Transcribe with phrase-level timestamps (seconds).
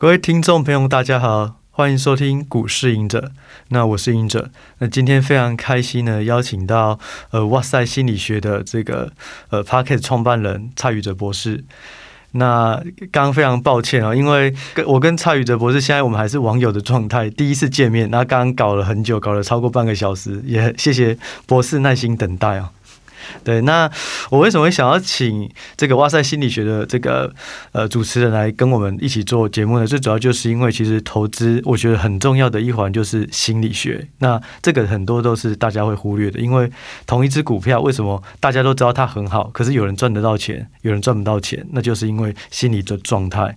[0.00, 3.32] 各位听众朋友，大家好，欢迎收听股市赢者。
[3.70, 4.48] 那我是赢者。
[4.78, 7.00] 那今天非常开心呢，邀请到
[7.32, 9.10] 呃哇塞心理学的这个
[9.50, 11.64] 呃 Podcast 创办人蔡宇哲博士。
[12.30, 12.80] 那
[13.10, 22.70] 刚刚非常抱歉啊，因为跟我跟蔡宇哲博士现在我们还是网友的状态，第一次见面，那刚刚搞了很久，搞了超过半个小时，也谢谢博士耐心等待啊。
[23.44, 23.90] 对，那
[24.30, 27.32] 我为什么会想要请这个哇塞心理学的这个
[27.72, 29.86] 呃主持人来跟我们一起做节目呢？
[29.86, 34.06] 最主要就是因为其实投资，我觉得很重要的一环就是心理学。
[34.18, 36.70] 那这个很多都是大家会忽略的，因为
[37.06, 41.66] 同一只股票，为什么大家都知道它很好，可是有人赚得到钱，有人赚不到钱？
[41.72, 43.56] 那就是因为心理的状态。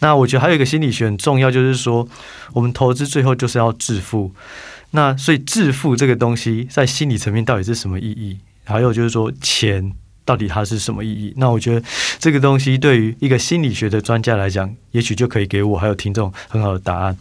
[0.00, 2.06] 那我觉得还有一个心理学很重要，就是说
[2.52, 4.32] 我们投资最后就是要致富。
[4.90, 8.38] 那所以致富这个东西在心理层面到底是什么意义？
[8.64, 9.92] 还有就是说，钱
[10.24, 11.34] 到底它是什么意义？
[11.36, 11.86] 那我觉得
[12.18, 17.16] 这个东西对于一个心理学的专家来讲，也许就可以给我还有听众很好的答案。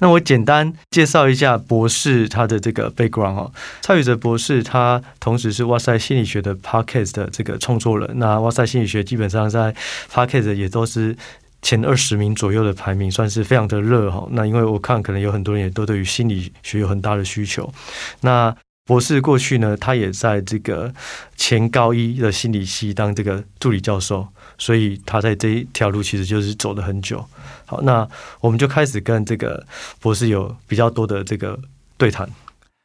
[0.00, 8.10] 那我简单介绍一下博士他的这个 background 哦，蔡宇哲博士他同时是哇塞心理学的 podcast 的这个创作人。
[8.16, 9.74] 那哇塞心理学基本上在
[10.12, 11.16] podcast 也都是
[11.62, 14.26] 前二十名左右的排名，算是非常的热哈。
[14.32, 17.72] 那因为我看可能有很多人也都对于心理学有很大的需求。
[18.20, 18.54] 那
[18.86, 20.92] 博士过去呢，他也在这个
[21.36, 27.24] 前高一的心理系当这个助理教授，所以他在这一条路其实就是走了很久。
[27.64, 28.06] 好，那
[28.40, 29.66] 我们就开始跟这个
[30.00, 31.58] 博士有比较多的这个
[31.96, 32.28] 对谈。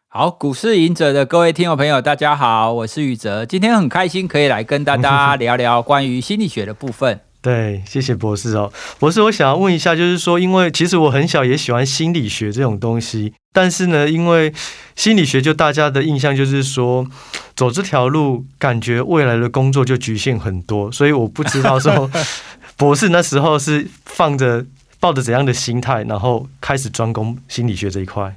[0.07, 7.19] 好，股市赢者的各位听众朋友，大家好，我是宇哲，今天很开心可以来跟大家 聊聊关于心理学的部分。
[7.41, 8.69] 对，谢谢博士哦。
[8.99, 14.53] 博士，我想要问一下，就是说，因为其实我很小也喜欢心理学这种东西，但是呢，因为
[14.97, 17.07] 心理学就大家的印象就是说，
[17.55, 22.11] 走这条路，感觉未来的工作就局限很多， 所以我不知道说，
[22.75, 24.65] 博士那时候是放着
[24.99, 28.35] 抱着怎样的心态，然后开始专攻心理学这一块。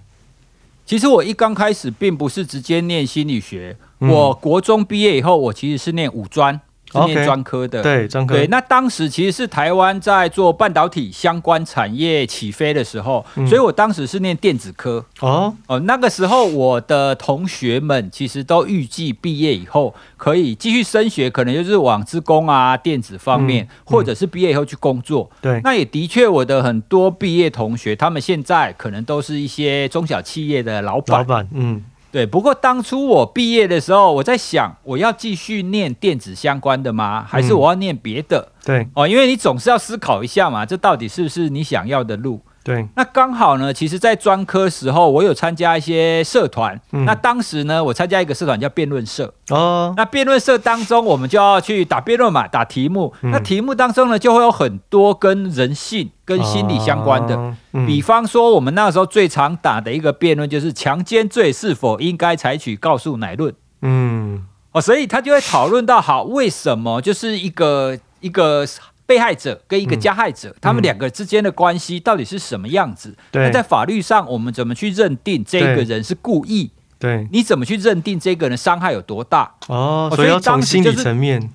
[0.86, 6.60] 其实我一刚开始并不是直接念心理学，我国中毕业以后，我其实是念五专。
[6.92, 8.34] 是念专科的，对专科。
[8.34, 15.04] 对，那当时其实是台湾在做半导体相关产业起飞的时候，嗯、所以我当时是念电子科。
[15.20, 25.30] 哦哦，那个时候我的同学们其实都预计毕业以后可以继续升学，可能就是往资工啊、电子方面，嗯、或者是毕业以后去工作。
[25.40, 31.18] 对，那也的确，我的很多毕业同学，他们现在可能都是一些中小企业的老板。
[31.18, 31.82] 老板，嗯。
[32.12, 37.24] 对，不过当初我毕业的时候，我在想，我要继续念电子相关的吗？
[37.26, 38.38] 还是我要念别的？
[38.38, 42.38] 嗯、对，哦，因为你总是要思考一下嘛，这到底是不是你想要的路？
[42.64, 46.80] 对，那刚好呢，其实，在专科时候，我有参加一些社团。
[46.92, 49.34] 嗯、那当时呢，我参加一个社团叫辩论社。
[49.50, 53.12] 哦，那辩论社当中，我们就要去打辩论嘛，打题目。
[53.22, 57.34] 嗯、那题目当中呢，就会有很多跟人性、跟心理相关的。
[57.34, 63.52] 哦嗯、比方说，我们那时候最常打的一个辩论，就是强奸罪是否应该采取告诉乃论。
[63.80, 68.64] 嗯，哦，所以他就会讨论到，好，为什么就是一个一个。
[69.12, 73.14] 被害者跟一个加害者，嗯、他们两个之间的关系到底是什么样子？
[73.30, 76.70] 对，那在法律上，我们怎么去认定这个人是故意？
[76.98, 79.52] 对，你怎么去认定这个人伤害有多大？
[79.66, 81.50] 哦，所以要从心理层面。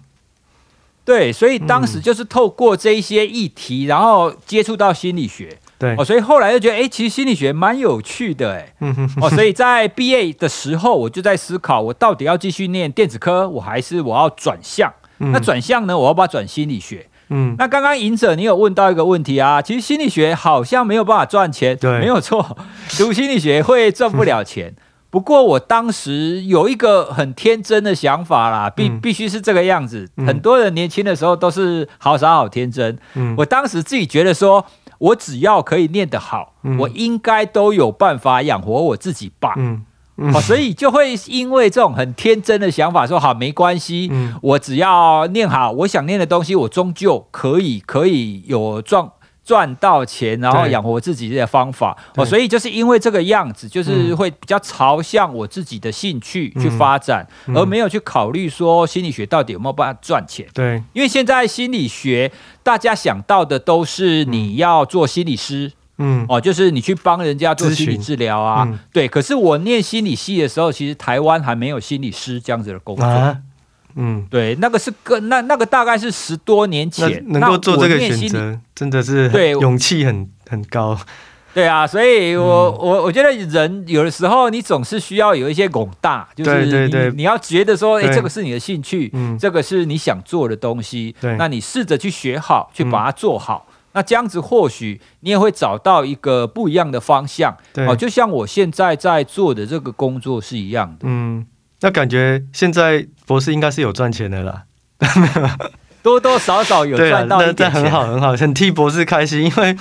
[1.04, 5.58] 对，所以当时就是透过这一些议题，然后接触到心理学。
[5.80, 8.76] 对，哦，所以后来就觉得，哎，其实心理学蛮有趣的，哎，
[9.20, 14.94] 哦，所以在毕业的时候，我就在思考，我到底要继续念电子科，我还是我要转向？
[15.20, 15.98] 嗯、那转向呢？
[15.98, 17.08] 我要不要转心理学？
[17.30, 22.58] 嗯，那刚刚隐者你有问到一个问题啊，其实心理学好像没有办法赚钱，对，没有错，
[22.98, 24.76] 读心理学会赚不了钱。
[25.10, 30.08] 不过我当时有一个很天真的想法啦，必必须是这个样子。
[30.18, 32.98] 很多人年轻的时候都是好傻好天真。
[33.16, 34.66] 嗯，我当时自己觉得说，
[35.00, 39.54] 我只要可以念得好，我应该都有办法养活我自己吧。
[39.58, 39.84] 嗯。
[40.18, 49.08] 哦，所以就会因为这种很天真的想法说，好，没关系，嗯、我只要念好我想念的东西，我终究可以可以有赚
[49.44, 51.96] 赚到钱，然后养活自己的方法。
[52.16, 60.46] 哦，所以就是因为这个样子，就是会比较朝向我自己的兴趣去发展，而没有去考虑说心理学到底有没有办法赚钱。
[60.54, 62.32] 对，因为现在心理学
[62.64, 65.68] 大家想到的都是你要做心理师。
[65.68, 65.74] 嗯，
[66.30, 69.08] 哦，就是你去帮人家做心理治疗啊，嗯、对。
[69.08, 73.04] 可是我念心理系的时候，其实台湾还没有心理师这样子的工作。
[73.04, 73.38] 啊、
[73.96, 80.96] 嗯，对，那个是跟那那个大概是十多年前，能够做这个选择，真的是对勇气很很高。
[81.54, 93.66] 对啊，所以我我我觉得人有的时候你总是需要有一些拱大，就是你你要觉得说，哎对，这个是你的兴趣，嗯，这个是你想做的东西，那你试着去学好，去把它做好。
[93.70, 97.58] 嗯那这样子或许你也会找到一个不一样的方向。
[97.74, 101.08] 对，哦，就像我现在在做的这个工作是一样的。
[101.10, 101.44] 嗯，
[101.82, 104.66] 那感觉现在博士应该是有赚钱的啦，
[106.04, 107.82] 多多少少有赚到一点钱。
[107.86, 109.76] 啊，很好很好，很替博士开心，因为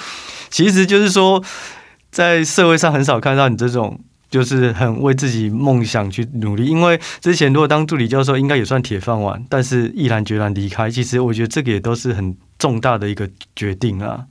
[0.49, 1.45] 其实就是说，
[2.11, 4.01] 在社会上很少看到你这种。
[4.29, 14.27] 就是很为自己梦想去努力，因为之前如果当助理教授，应该也算铁饭碗，但是毅然决然离开，其实我觉得这个也都是很重大的一个决定啊。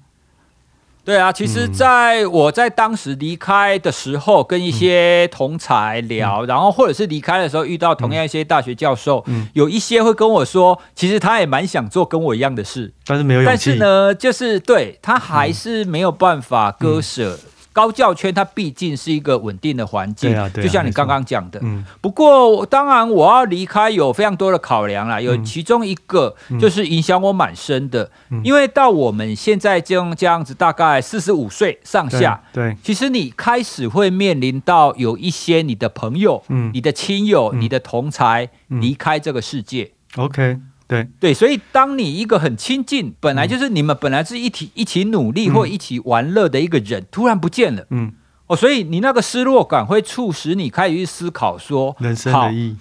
[1.03, 13.69] 对啊，其实在我在当时离开的时候，跟一些同才聊，嗯、然后或者是离开的时候遇到同样一些大学教授，嗯、有一些会跟我说，其实他也蛮想做跟我一样的事，但是没有勇气。
[13.69, 17.37] 但是呢，就是对他还是没有办法割舍。
[17.75, 21.59] 高教圈它毕竟是一个稳定的环境，啊啊、就像你刚刚讲的。
[21.61, 32.77] 嗯、不过当然我要离开有非常多的考量啦，有其中一个就是影响我蛮深的，嗯、因为到我们现在这样这样子，大概四十五岁上下，对，对。
[32.81, 39.91] 其实你开始会面临到有一些你的朋友、嗯、你的亲友、嗯、你的同才离开这个世界。
[40.15, 40.57] OK。
[40.87, 48.13] 对对，所以当你一个很亲近，本来就是你们本来是一起一起努力或一起玩乐的一个人，嗯、突然不见了，嗯，
[48.45, 52.77] 哦，所以你那个失落感会促使你开始去思考说，人生的意义。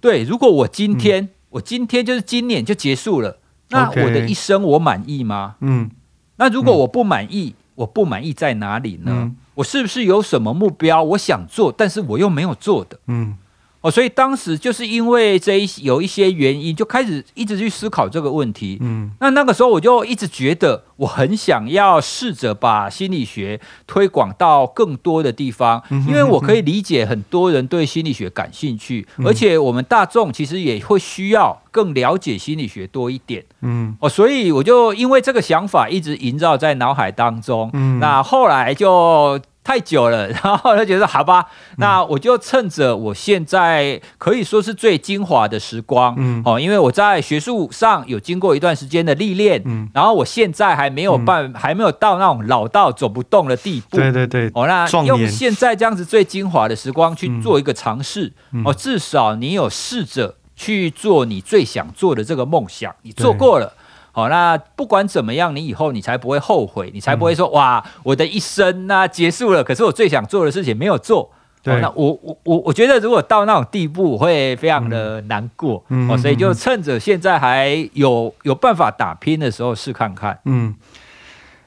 [0.00, 3.38] 对，如果我今天，嗯、我今天就是今年就结束了，
[3.70, 5.56] 那我的一生我满意吗？
[5.60, 5.90] 嗯，
[6.36, 9.10] 那如果我不满意，嗯、我不满意在哪里呢？
[9.12, 12.98] 嗯、我是不是有什么目标我想做，但是我又没有做的？
[13.08, 13.36] 嗯。
[13.82, 18.76] 哦，所以当时就是因为这一有一些原因，就开始一直去思考这个问题。
[18.80, 33.42] 嗯，那那个时候我就一直觉得，我很想要试着把心理学推广到更多的地方，因为我可以理解很多人对心理学感兴趣，而且我们大众其实也会需要更了解心理学多一点。
[33.62, 37.70] 嗯，哦，所以我就因为这个想法一直萦绕在脑海当中。
[37.72, 39.40] 嗯，那后来就。
[39.70, 41.46] 太久了， 然后就觉得好吧，
[41.76, 58.32] 那我就趁着我现在可以说是最精华的时光，嗯，哦，因为我在学术上有经过一段时间的历练，嗯，然后我现在还没有办，还没有到那种老到走不动的地步，对对对，哦，那用现在这样子最精华的时光去做一个尝试，
[58.64, 63.72] 哦，至少你有试着去做你最想做的这个梦想，你做过了。
[64.12, 71.30] 好，那不管怎么样，你以后你才不会后悔，你才不会说、嗯、哇，我的一生那结束了，可是我最想做的事情没有做。
[71.62, 75.84] 对，那我我我我觉得如果到那种地步，我会非常的难过。
[75.90, 80.38] 嗯，哦，所以就趁着现在还有有办法打拼的时候试看看。
[80.44, 80.74] 嗯，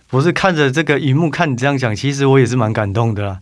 [0.10, 3.40] 不是看着这个荧幕看你这样讲，其实我也是蛮感动的啦。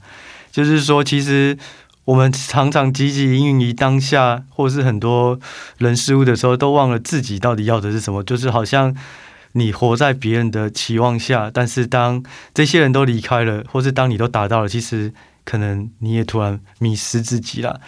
[0.52, 1.58] 就是说，其实。
[2.06, 5.40] 我们常常汲汲营营于当下，或是很多
[5.78, 8.24] 人事物的时候，都忘了自己到底要的是什么。
[8.24, 8.96] 就是好像
[9.52, 12.24] 你活在别人的期望下，但是当
[12.56, 15.14] 这些人都离开了，或是当你都达到了，其实
[15.46, 17.80] 可能你也突然迷失自己了。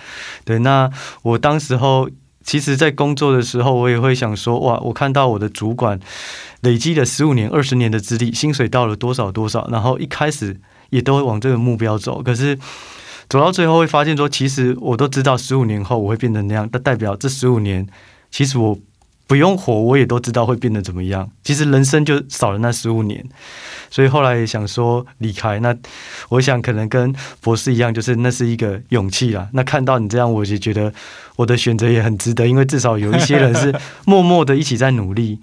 [0.45, 0.89] 对，那
[1.23, 2.07] 我当时候，
[2.43, 5.99] 其实在工作的时候，我也会想说，哇，我看到我的主管
[6.61, 10.61] 累积了十五年、二十年的资历，薪水到了多少多少，然后一开始
[10.91, 12.59] 也都会往这个目标走，可是。
[13.33, 17.83] 走到最后会发现说，其实我都知道十五年后我会变成那样，那代表这十五年，
[18.29, 18.77] 其实我
[19.25, 21.27] 不用活，我也都知道会变得怎么样。
[21.43, 23.25] 其实人生就少了那十五年，
[23.89, 25.59] 所以后来也想说离开。
[25.61, 25.75] 那
[26.29, 27.11] 我想可能跟
[27.41, 29.49] 博士一样，就是那是一个勇气啦。
[29.53, 30.93] 那看到你这样，我就觉得
[31.35, 33.73] 我的选择也很值得，因为至少有一些人是
[34.05, 35.39] 默默的一起在努力。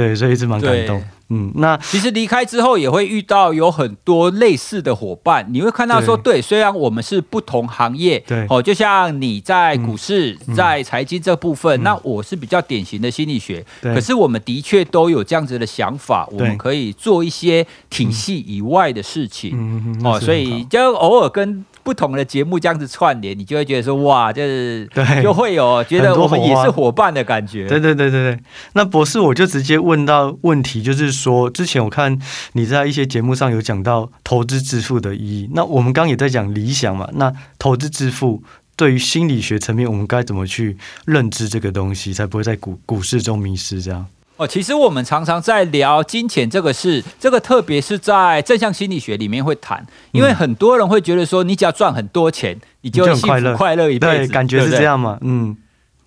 [0.00, 1.02] 对，所以一直蛮感动。
[1.32, 13.94] 嗯，那其实离开之后也会遇到有很多类似的伙伴，你会看到说，对，对，虽然我们是不同行业，对，哦，就像你在股市、嗯、在财经这部分，嗯、那我是比较典型的心理学，对。
[13.94, 21.64] 可是我们的确都有这样子的想法，我们可以做一些体系以外的事情，嗯、哦，所以就偶尔跟。
[21.82, 27.66] 不同的节目这样子串联，你就会觉得说哇，就是对，就会有觉得我们也是伙伴的感觉。
[27.66, 28.40] 对对对对对。
[28.74, 32.18] 那博士，我就直接问到问题，就是说，之前我看
[32.52, 35.50] 你在一些节目上有讲到投资致富的意义。
[35.54, 38.42] 那我们刚刚也在讲理想嘛，那投资致富
[38.76, 44.06] 对于心理学层面，我们该怎么去认知这个东西，才不会在股股市中迷失这样？
[44.40, 53.90] 哦，其实我们常常在聊金钱这个事，这个特别是在正向心理学里面会谈，因为很多人会觉得说，你只要赚很多钱，你就幸福快乐。
[53.90, 55.54] 一辈子，对，感觉是这样嘛，嗯。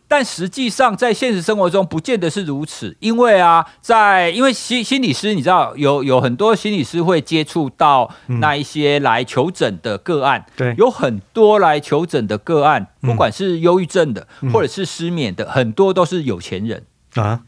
[0.08, 16.84] 但实际上在现实生活中不见得是如此，因为啊，在因为心心理师，你知道有有很多心理师会接触到那一些来求诊的个案，对，有很多来求诊的个案，不管是忧郁症的或者是失眠的，很多都是有钱人。
[17.14, 17.42] 啊。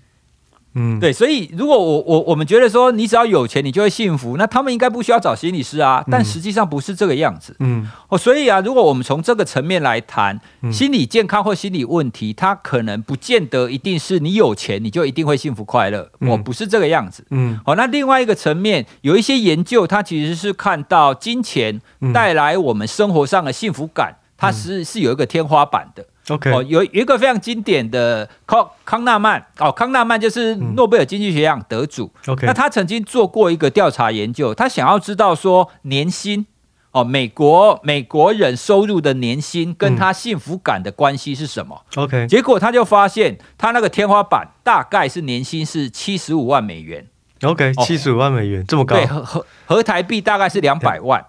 [0.76, 7.56] 嗯，对，所以如果我我我们觉得说你只要有钱你就会幸福，那他们应该不需要找心理师啊，但实际上不是这个样子。
[7.60, 10.40] 嗯，哦，所以啊，如果我们从这个层面来谈
[10.72, 17.26] 心理健康或心理问题，它可能不见得一定是你有钱你就一定会幸福快乐，我不是这个样子。
[17.30, 21.82] 嗯，好，那另外一个层面有一些研究，它其实是看到金钱
[22.14, 26.06] 带来我们生活上的幸福感，它是是有一个天花板的。
[26.30, 32.12] OK，哦，有有一个非常经典的康康纳曼哦，康纳曼就是诺贝尔经济学奖得主。
[32.28, 36.46] OK，那他曾经做过一个调查研究，他想要知道说年薪
[36.92, 47.06] 哦，美国美国人收入的年薪跟他幸福感的关系是什么？OK，结果他就发现他那个天花板大概是年薪是七十五万美元。
[47.44, 48.96] OK，七十五万美元这么高？
[48.96, 51.24] 对，合合台币大概是两百万。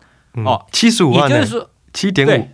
[0.45, 2.49] 哦，七十五万，也就是说七点五。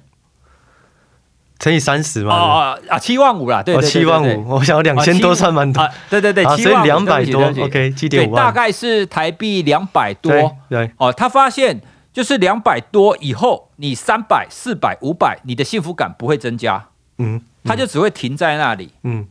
[1.63, 2.35] 乘以三十嘛？
[2.35, 5.89] 哦啊，七万五啦，对对七万五，我想两千多算蛮多。
[6.11, 10.33] 对对对，所以两百多，OK，七点五万，大概是台币两百多。
[10.69, 11.81] 对，哦，他发现
[12.13, 16.85] 就是两百多以后，你三百、四百、五百，你的幸福感不会增加，
[17.19, 19.29] 嗯，他就只会停在那里，嗯，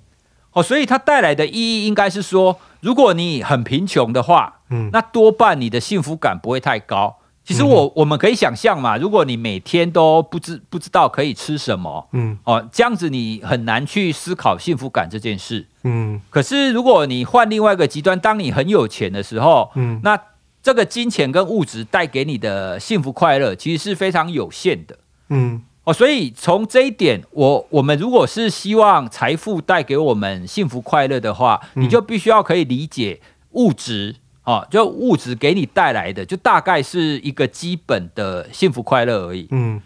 [0.54, 7.18] 哦，所以它带来的意义应该是说，如果你很贫穷的话，嗯，那多半你的幸福感不会太高。
[7.43, 16.21] 其实我我们可以想象嘛，如果你每天都不知不知道可以吃什么，嗯，哦，这样子你很难去思考幸福感这件事，嗯。
[16.29, 20.17] 可是如果你换另外一个极端，当你很有钱的时候，嗯，那
[20.62, 24.98] 这个金钱跟物质带给你的幸福快乐其实是非常有限的，
[25.29, 25.63] 嗯。
[25.83, 33.19] 哦，所以从这一点，我我们如果是希望财富带给我们幸福快乐的话，你就必须要可以理解
[33.53, 34.17] 物质。
[34.43, 39.48] 哦，就物质给你带来的，就大概是一个基本的幸福快乐而已。
[39.51, 39.79] 嗯，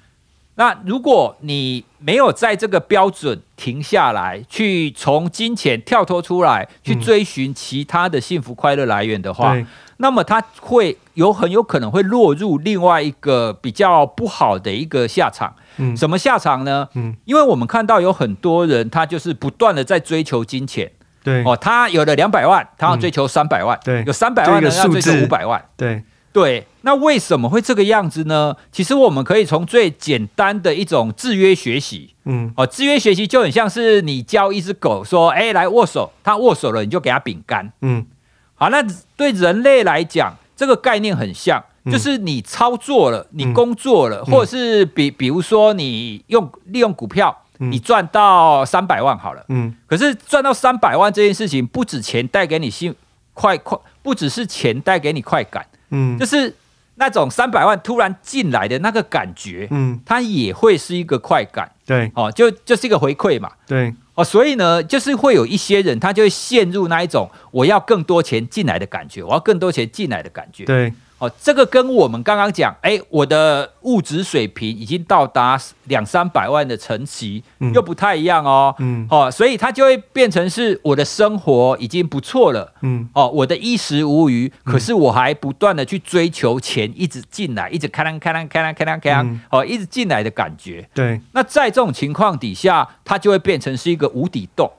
[0.56, 15.54] 那如果你没有在这个标准停下来，去从金钱跳脱出来，去追寻其他的幸福快乐来源的话，嗯、那么他会有很有可能会落入另外一个比较不好的一个下场。
[15.78, 16.88] 嗯，什么下场呢？
[16.94, 20.90] 嗯，因为我们看到有很多人，他就是不断的在追求金钱。
[21.26, 23.78] 对哦，他有了两百万，他要追求三百万。
[23.84, 25.62] 对，有三百万的要追求五百万。
[25.76, 28.56] 对对，那为什么会这个样子呢？
[28.72, 32.14] 其实我们可以从最简单的一种制约学习。
[32.26, 37.72] 嗯，哦，制约学习就很像是你教一只狗说：“哎，来握手。”它握手了，你就给它饼干。
[37.82, 38.06] 嗯，
[38.54, 38.86] 好，那
[39.18, 47.44] 对人类来讲，这个概念很像，就是你操作了，你工作了，或者是比比如说你用利用股票。
[47.58, 52.94] 你赚到三百万好了，嗯，可是赚到三百万这件事情，不止钱带给你幸
[53.34, 56.54] 快快，不只是钱带给你快感，嗯，就是
[56.96, 70.94] 那种三百万突然进来的那个感觉，嗯，它也会是一个快感，对，哦，就就是一个回馈嘛，对，哦，所以呢，就是会有一些人，他就会陷入那一种我要更多钱进来的感觉，我要更多钱进来的感觉，对。
[71.18, 78.76] 哦，这个跟我们刚刚讲，哎，我的物质水平已经到达两三百万的层级，嗯、又不太一样哦。
[78.80, 82.74] 嗯，哦，所以它就会变成是我的生活已经不错了。
[82.82, 90.86] 嗯，哦，我的衣食无余，嗯、可是我还不断的去追求钱，一直进来，一直开啷开啷开啷开啷开啷，哦，一直进来的感觉。
[90.94, 94.70] 对，那在这种情况底下，它就会变成是一个无底洞。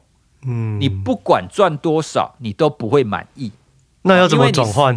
[0.46, 3.50] 嗯，你不管赚多少，你都不会满意。
[4.02, 4.96] 那要怎么转换？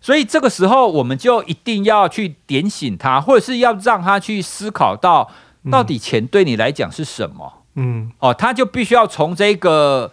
[0.00, 5.28] 所以这个时候，我们就一定要去点醒他，或者是要让他去思考到，
[5.72, 7.52] 到底钱对你来讲是什么？
[7.74, 10.10] 嗯，哦，他就必须要从这个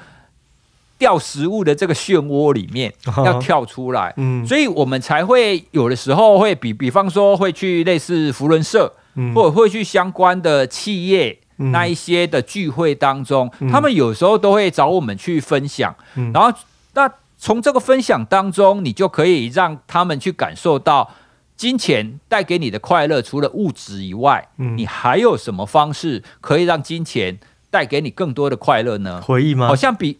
[0.97, 2.91] 掉食物的这个漩涡里面
[3.23, 4.11] 要跳出来。
[4.17, 8.91] 嗯，所以我们才会有的时候会比，比方说会去类似福伦社，
[9.35, 15.95] 或者会去相关的企业那一些的聚会当中，他们有时候都会找我们去分享。
[16.33, 16.51] 然后
[16.95, 17.07] 那。
[17.45, 21.11] 从这个分享当中，你就可以让他们去感受到
[21.55, 27.37] 金钱带给你的快乐，除了物质以外，嗯，你还有什么方式可以让金钱
[27.69, 29.21] 带给你更多的快乐呢？
[29.21, 29.67] 回忆吗？
[29.67, 30.17] 好像比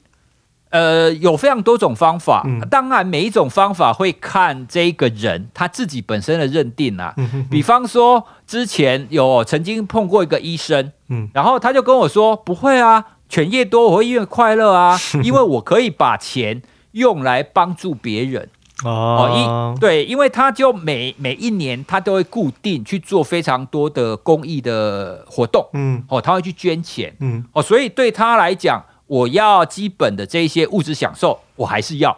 [0.69, 7.11] 呃有非常多种方法，嗯，当然每一种方法会看这个人他自己本身的认定啊。
[7.17, 16.61] 嗯哼哼，比方说之前有曾经碰过一个医生，嗯，然后他就跟我说：“不会啊，犬夜多我会越快乐啊， 因为我可以把钱。”
[16.95, 18.49] 用来帮助别人。
[18.83, 19.31] 哦，
[19.77, 32.17] 一对，因为他就每每一年他都会固定去做非常多的公益的活动，嗯，哦，他会去捐钱，嗯，哦，所以对他来讲，我要基本的这一些物质享受，我还是要，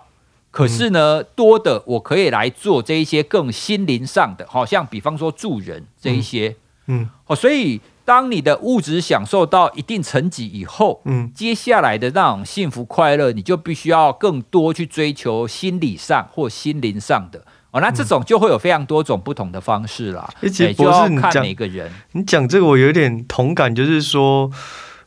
[0.49, 6.55] 可是呢，多的我可以来做这一些更心灵上的，好像比方说助人这一些，
[6.87, 17.81] 嗯，哦，所以当你的物质享受到一定层级以后，嗯，接下来的那种幸福快乐，你就必须要更多去追求心理上或心灵上的哦。
[17.81, 20.25] 那这种就会有非常多种不同的方式啦。
[20.41, 21.91] 而且不是看每个人。
[22.13, 24.49] 你讲这个我有点同感，就是说，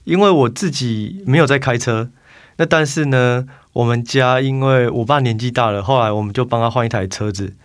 [0.05, 2.11] 因为我自己没有在开车，
[2.59, 7.57] 那但是呢，我们家因为我爸年纪大了，后来我们就帮他换一台车子。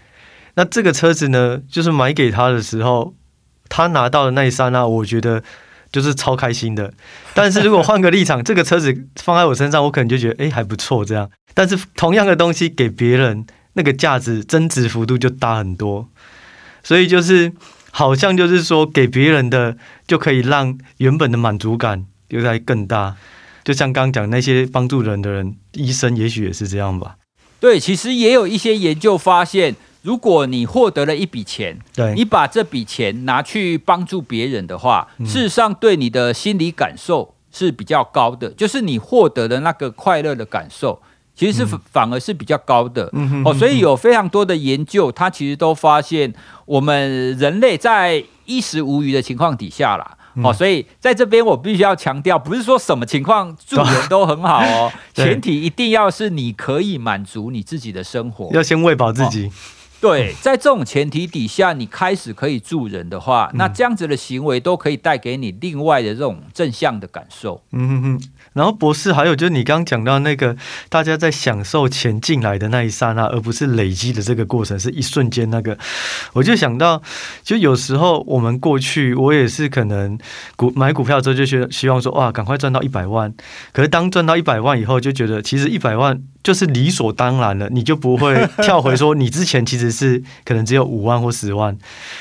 [0.53, 3.13] 那这个车子呢，就是买给他的时候。
[3.69, 5.43] 他拿到的那一刹那，我觉得
[5.91, 6.93] 就是超开心的。
[7.33, 11.29] 但是如果换个立场， 这个车子放在我身上，我可能就觉得，哎，还不错这样。
[11.53, 16.07] 但是同样的东西给别人，那个价值增值幅度就大很多。
[16.83, 17.51] 所以就是
[17.91, 19.75] 好像就是说，给别人的
[20.07, 23.15] 就可以让原本的满足感又在更大。
[23.63, 27.15] 就像刚刚讲那些帮助人的人，医生也许也是这样吧。
[27.59, 29.75] 对，其实也有一些研究发现。
[30.05, 41.01] 如果你获得了一笔钱，对，你把这笔钱拿去帮助别人的话，嗯，事实上对你的心理感受是比较高的，就是你获得的那个快乐的感受，
[41.35, 43.09] 其实是反而是比较高的。
[43.13, 46.31] 嗯，哦，所以有非常多的研究，它其实都发现，
[46.67, 50.17] 我们人类在衣食无余的情况底下啦。
[50.43, 59.47] 哦，所以在这边我必须要强调，不是说什么情况助人都很好哦， 前提一定要是你可以满足你自己的生活，要先喂饱自己。
[59.47, 59.51] 哦
[60.05, 67.63] 对，在这种前提底下，你开始可以助人的话，那这样子的行为都可以带给你另外的这种正向的感受。
[67.71, 68.21] 嗯哼哼。
[68.53, 70.55] 然后博士还有就是你刚刚讲到那个，
[70.89, 75.75] 大家在享受钱进来的那一刹那，而不是累积的这个过程，是一瞬间那个，
[76.33, 77.01] 我就想到，
[77.41, 80.15] 就有时候我们过去，我也是可能
[80.55, 83.33] 股买股票之后就希希望说哇，赶快赚到一百万，
[83.73, 86.21] 可是当赚到一百万以后，就觉得其实一百万。
[86.45, 91.75] 就是理所当然了，你就不会 跳回说你之前其实是可能只有五万或十万，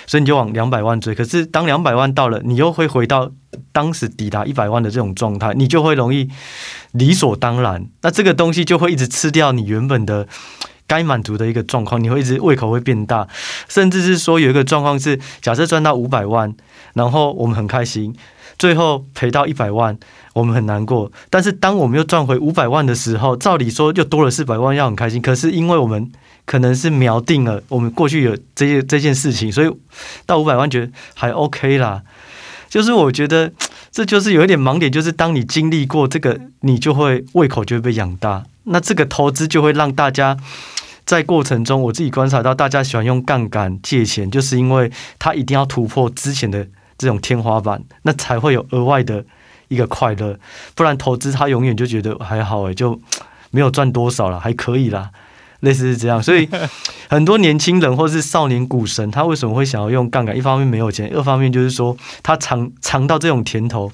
[0.07, 1.15] 所以你就往两百万追。
[1.15, 3.31] 可是当两百万到了，你又会回到
[3.71, 6.31] 当时抵达一百万的这种状态，你就会容易
[6.93, 7.87] 理所当然。
[8.01, 10.27] 那这个东西就会一直吃掉你原本的
[10.87, 13.29] 该满足的一个状况，你会一直胃口会变大，
[13.69, 16.55] 甚至是说有一个状况是，假设赚到五百万，
[16.95, 18.17] 然后我们很开心。
[18.57, 19.99] 最后赔到一百万，
[20.35, 21.11] 我们很难过。
[21.31, 25.23] 但是当我们又赚回五百万的时候，照理说又多了四百万，要很开心。
[25.23, 26.13] 可是因为我们
[26.45, 29.71] 可能是瞄定了我们过去有这些这件事情，所以
[30.27, 32.03] 到五百万觉得还 OK 啦。
[32.69, 33.51] 就是我觉得
[33.91, 38.45] 这就是有一点盲点，就是当你经历过这个，你就会胃口就会被养大。
[38.65, 40.37] 那这个投资就会让大家
[41.07, 46.67] 在过程中，我自己观察到，大家喜欢用杠杆借钱，就是因为他一定要突破之前的。
[46.97, 49.25] 这种天花板，那才会有额外的
[49.75, 50.39] 一个快乐，
[50.75, 52.99] 不然投资他永远就觉得还好诶，就
[53.51, 55.11] 没有赚多少了，还可以啦，
[55.61, 56.23] 类似是这样。
[56.23, 56.49] 所以
[57.11, 60.37] 很多年轻人或是少年股神，他为什么会想要用杠杆？
[60.37, 63.93] 一方面没有钱，二方面就是说他尝尝到这种甜头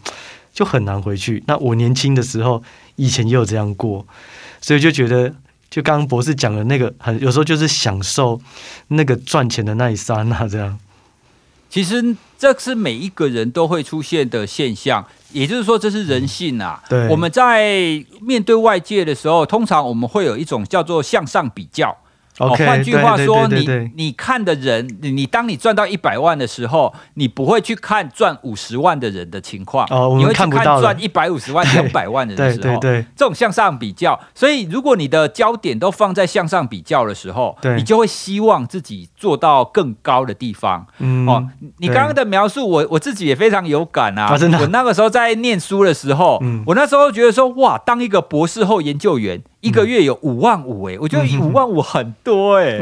[0.52, 1.42] 就很难回去。
[1.46, 2.62] 那我年轻的时候
[2.96, 4.06] 以前也有这样过，
[4.60, 5.34] 所以就觉得，
[5.70, 8.40] 就刚刚博士讲的那个，很有时候就是享受
[8.88, 10.78] 那个赚钱的那一刹那这样。
[11.68, 16.82] 其实这是每一个人都会出现的现象，也就是说，这是人性啊。
[16.88, 21.96] 对，我们在面对外界的时候，通常我们会有一种叫做向上比较。
[22.40, 32.80] 哦，换句话说，你你看的人，你当你赚到一百万的时候，你不会去看赚五十万的人的情况，哦，你会去看赚一百五十万、 两百万的人的时候，
[33.14, 34.18] 这种向上比较。
[34.34, 40.86] 所以，如果你的焦点都放在向上比较的时候，你就会希望自己做到更高的地方。
[40.98, 41.46] 嗯，哦，
[41.78, 44.24] 你刚刚的描述，我我自己也非常有感啊。
[44.24, 49.42] 啊我那个时候在念书的时候，嗯，我那时候觉得说，哇，当一个博士后研究员。
[49.60, 52.80] 一个月有五万五哎，我觉得五万五很多哎。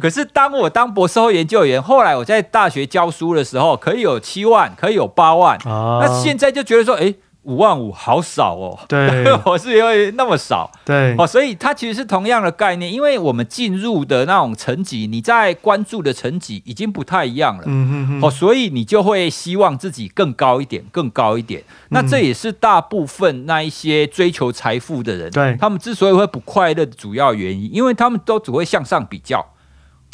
[0.00, 5.58] 可是当我当博士后研究员，后来我在大学教书的时候，可以有七万，可以有八万。
[5.64, 7.14] 那现在就觉得说，哎。
[7.44, 21.64] 五万五好少哦，对， 我是因为那么少，对，哦，所以它其实是同样的概念，因为我们进入的那种层级，你在关注的层级已经不太一样了，嗯哼哼，哦，所以你就会希望自己更高一点，更高一点。
[21.88, 29.40] 那这也是大部分那一些追求财富的人，对，他们之所以会不快乐的主要原因，因为他们都只会向上比较。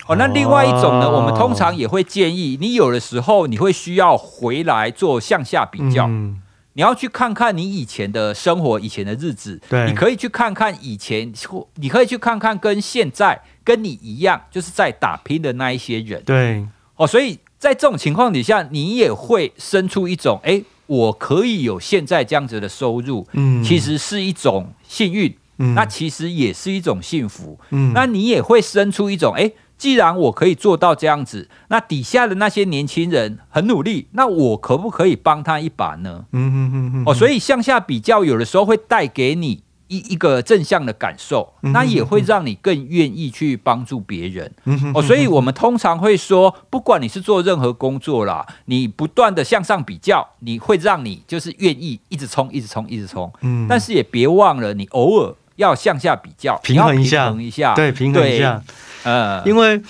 [0.06, 6.06] 哦，那另外一种呢，我们通常也会建议你，有的时候你会需要回来做向下比较。
[6.06, 6.40] 嗯
[6.76, 36.24] 你要去看看你以前的生活，以前的日子，对，你可以去看看以前，或你可以去看看跟现在跟你一样，就是在打拼的那一些人，对，哦，所以在这种情况底下，你也会生出一种，哎，我可以有现在这样子的收入，嗯，其实是一种幸运，嗯，那其实也是一种幸福，嗯，那你也会生出一种，哎，既然我可以做到这样子，那底下的那些年轻人很努力，那我可不可以帮他一把呢？
[36.32, 37.02] 嗯嗯嗯嗯。
[37.06, 44.52] 哦，所以向下比较有的时候会带给你一一个正向的感受，那也会让你更愿意去帮助别人。
[44.94, 53.32] 哦，所以我们通常会说，不管你是做任何工作啦，你不断的向上比较，你会让你就是愿意一直冲，一直冲，一直冲。
[53.42, 53.66] 嗯。
[53.68, 57.04] 但是也别忘了，你偶尔要向下比较，平衡一
[57.50, 58.62] 下，对，平衡一下。
[59.02, 59.80] 呃，因为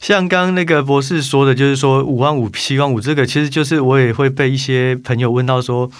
[0.00, 5.90] 像刚刚那个博士说的，就是说五万五、七万五，这个其实就是我也会被一些朋友问到说，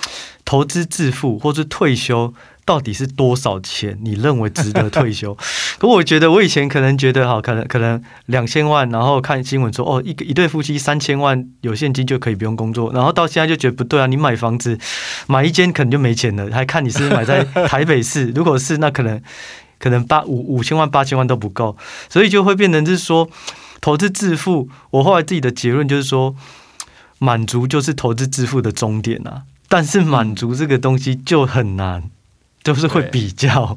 [0.45, 2.33] 投资致富或是退休
[2.67, 3.99] 到底是多少钱？
[4.03, 5.35] 你认为值得退休？
[5.79, 14.79] 可我觉得我以前可能觉得哈，可能可能两千万，然后看新闻说哦，一个一对夫妻三千万有现金就可以不用工作，然后到现在就觉得不对啊，你买房子
[15.27, 19.23] 买一间可能就没钱了，还看你是买在台北市， 如果是那可能。
[19.79, 21.77] 可能八五五千万八千万都不够，
[22.09, 23.29] 所以就会变成是说
[23.83, 24.71] 投资致富。
[24.89, 26.35] 我后来自己的结论就是说，
[27.19, 29.43] 满足就是投资致富的终点啊。
[29.69, 32.05] 但是满足这个东西就很难，
[32.67, 33.77] 就是会比较。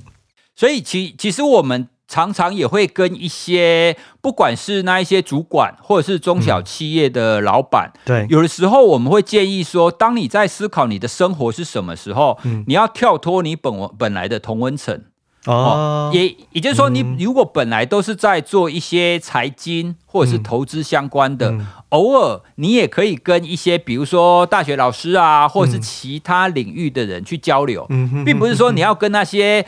[0.55, 15.03] 所以其其实我们常常也会跟一些不管是那一些主管或者是中小企业的老板，对，有的时候我们会建议说，当你在思考你的生活是什么时候，你要跳脱你本本来的同温层。
[15.45, 21.59] 哦，也也就是说，你如果本来都是在做一些财经或者是投资相关的，嗯。
[21.59, 29.65] 嗯、偶尔你也可以跟一些比如说大学老师啊，或者是其他领域的人去交流，嗯、并不是说你要跟那些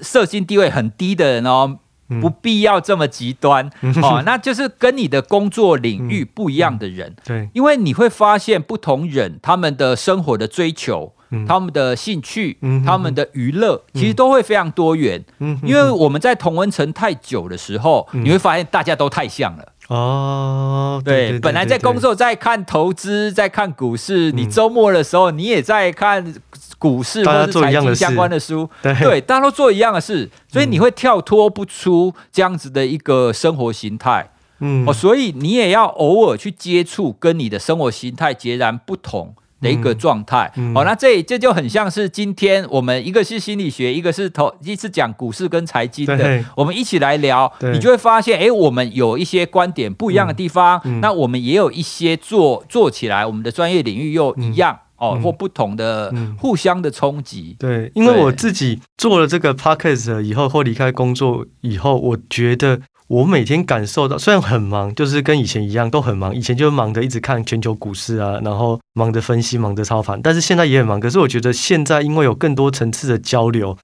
[0.00, 11.12] 社经地位很低的人哦，嗯、不必要这么极端、嗯、哦， 那就是跟你的工作领域不一样的人，嗯嗯、对，因为你会发现不同人他们的生活的追求。
[11.46, 15.22] 他们的兴趣，他们的娱乐，其实都会非常多元。
[15.38, 19.72] 嗯、因为我们在同温层太久的时候，嗯、你会发现大家都太像了。
[19.88, 26.32] 哦，对，对，对，对，本来在工作在看投资，在看股市，嗯、你周末的时候你也在看
[26.78, 28.68] 股市或者是财经相关的书。
[28.82, 34.30] 对，对，大家都做一样的事，所以你会跳脱不出这样子的一个生活形态。
[34.60, 57.56] 嗯，哦，所以你也要偶尔去接触跟你的生活形态截然不同的一个状态，好、嗯嗯哦，那这这就很像是今天我们一个是心理学，一个是投，一次讲股市跟财经的，我们一起来聊，你就会发现，哎，我们有一些观点不一样的地方，那我们也有一些做做起来，我们的专业领域又一样、嗯、哦，或不同的互相的冲击。
[57.58, 62.80] 对，因为我自己做了这个 podcast 以后，或离开工作以后，我觉得。
[63.10, 66.32] 我每天感受到，虽然很忙，就是跟以前一样都很忙。
[66.32, 70.22] 以前就忙着一直看全球股市啊，然后忙着分析，忙着操盘。
[70.22, 71.00] 但是现在也很忙。
[71.00, 73.76] 可是我觉得现在因为有更多层次的交流，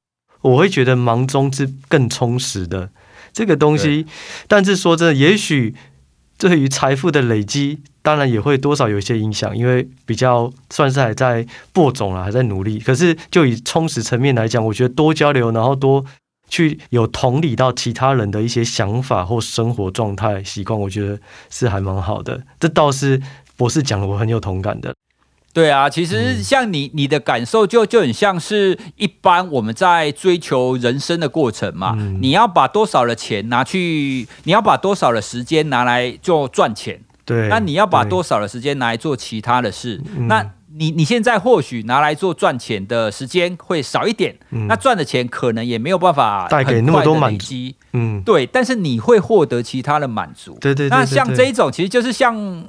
[0.43, 2.91] 我会觉得忙中是更充实的
[3.33, 4.07] 这个东西。
[4.47, 5.75] 但是说真的，也许
[6.39, 12.79] 对于财富的累积，当然也会多少有一些影响，因为比较算是还在播种了，还在努力。
[12.79, 16.05] 可是就以充实层面来讲，我觉得多交流，然后多。
[16.49, 21.19] 去有同理到其他人的一些想法或生活状态习惯，我觉得
[21.51, 22.43] 是还蛮好的。
[22.61, 23.21] 这倒是
[23.57, 24.95] 博士讲的，我很有同感的。
[25.53, 31.95] 对啊，其实像你，你的感受就就很像是一般我们在追求人生的过程嘛。
[31.99, 37.01] 嗯、你要把多少的钱拿去，你要把多少的时间拿来做赚钱。
[37.25, 40.01] 对，那你要把多少的时间拿来做其他的事？
[40.15, 47.55] 嗯、那你你现在或许拿来做赚钱的时间会少一点，嗯、那赚的钱可能也没有办法带给那么多满足。
[47.93, 50.57] 嗯，对，但是你会获得其他的满足。
[50.61, 52.65] 对对，对，对，对，那像这一种，其实就是像。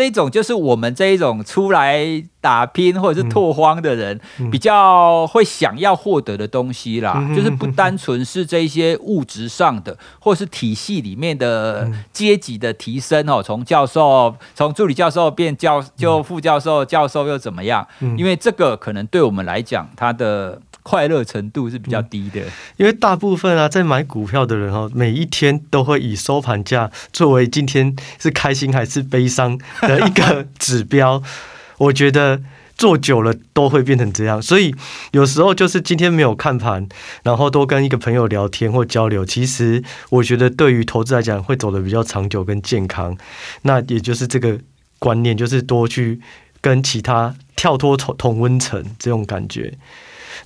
[0.00, 4.18] 这一种就是我们这一种出来打拼或者是拓荒的人，
[4.50, 17.86] 比较会想要获得的东西啦，就是不单纯是这些物质上的，或是体系里面的阶级的提升哦，从教授从助理教授变教就副教授，教授又怎么样？
[18.16, 20.62] 因为这个可能对我们来讲，他的。
[20.90, 22.40] 快乐程度是比较低的，
[22.76, 31.22] 因为大部分啊，在买股票的人哦，每一天都会以收盘价作为今天是开心还是悲伤的一个指标。
[31.78, 32.42] 我觉得
[32.76, 34.74] 做久了都会变成这样，所以
[35.12, 36.88] 有时候就是今天没有看盘，
[37.22, 43.16] 然后多跟一个朋友聊天或交流，其实我觉得对于投资来讲会走得比较长久跟健康。
[43.62, 44.58] 那也就是这个
[44.98, 46.20] 观念，就是多去
[46.60, 49.72] 跟其他跳脱同同温层这种感觉。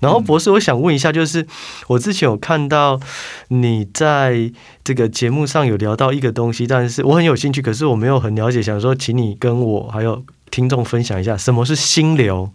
[0.01, 1.47] 然后博士，我想问一下，就是
[1.89, 3.01] 我之前有看到
[3.49, 4.53] 你在
[4.83, 12.51] 这个节目上有聊到一个东西，但是我很有兴趣，可是我没有很了解，想说请你跟我还有听众分享一下，什么是心流？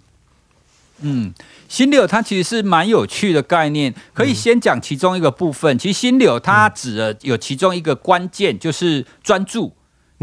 [1.01, 1.33] 嗯，
[1.69, 5.77] 心流它其实是蛮有趣的概念，可以先讲其中一个部分。
[5.77, 9.73] 嗯、其实心流它指的有其中一个关键，就是专注。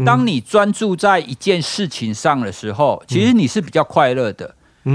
[0.05, 4.53] 当你专注在一件事情上的时候，其实你是比较快乐的。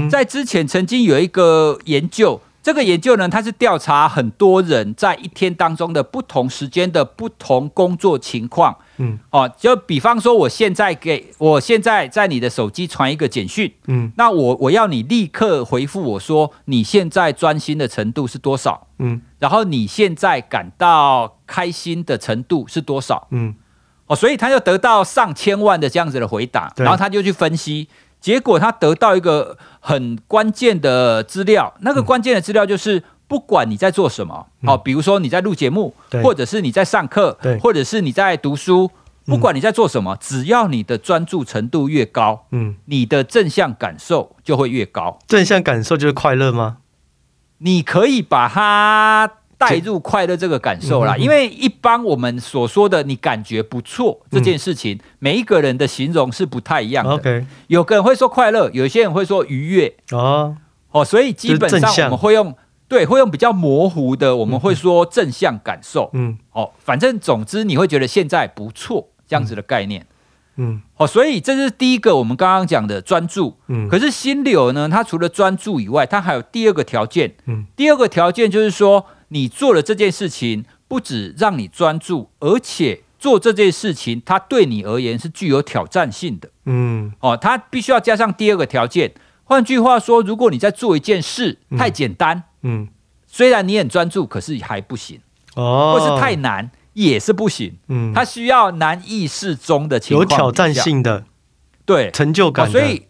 [0.09, 8.75] 在之前曾经有一个研究，这个研究呢，它是调查很多人在一天当中的不同时间的不同工作情况。
[8.97, 18.87] 嗯，哦，就比方说，我现在给我现在在你的手机传一个简讯，嗯，那我我要你立刻回复我说你现在专心的程度是多少？
[18.99, 23.27] 嗯，然后你现在感到开心的程度是多少？
[23.31, 23.55] 嗯。
[24.05, 27.87] 哦，所以他就得到上千万的这样子的回答，然后他就去分析，
[28.23, 38.89] 结果他得到一个很关键的资料，那个关键的资料就是，不管你在做什么，哦，比如说你在录节目，或者是你在上课，或者是你在读书，
[39.25, 45.19] 不管你在做什么，只要你的专注程度越高，嗯，你的正向感受就会越高。
[45.27, 46.77] 正向感受就是快乐吗？
[47.57, 49.42] 你可以把它。
[49.69, 57.11] 带入快乐这个感受啦，因为一般我们所说的你感觉不错这件事情，每一个人的形容是不太一样的。
[57.11, 59.93] OK，有个人会说快乐，有些人会说愉悦。
[60.11, 60.55] 哦
[60.91, 62.55] 哦，所以基本上我们会用
[62.87, 66.09] 对，会用比较模糊的，我们会说正向感受。
[66.13, 70.05] 嗯，哦，反正总之你会觉得现在不错这样子的概念。
[70.57, 73.57] 嗯，哦，所以这是第一个我们刚刚讲的专注。
[73.67, 77.33] 嗯，可是心流呢，它除了专注以外，它还有第二个条件。
[77.47, 79.05] 嗯，第二个条件就是说。
[79.33, 86.51] 你做了这件事情，不止让你专注，而且做这件事情，它对你而言是具有挑战性的。
[86.65, 89.11] 嗯，哦，它必须要加上第二个条件。
[89.43, 92.87] 换句话说，如果你在做一件事太简单，嗯，
[93.25, 95.19] 虽然你很专注，可是还不行。
[95.55, 97.75] 哦，或是太难也是不行。
[97.87, 101.25] 嗯，它需要难易适中的情况，有挑战性的，
[101.85, 102.71] 对，成就感的。
[102.71, 103.07] 所以，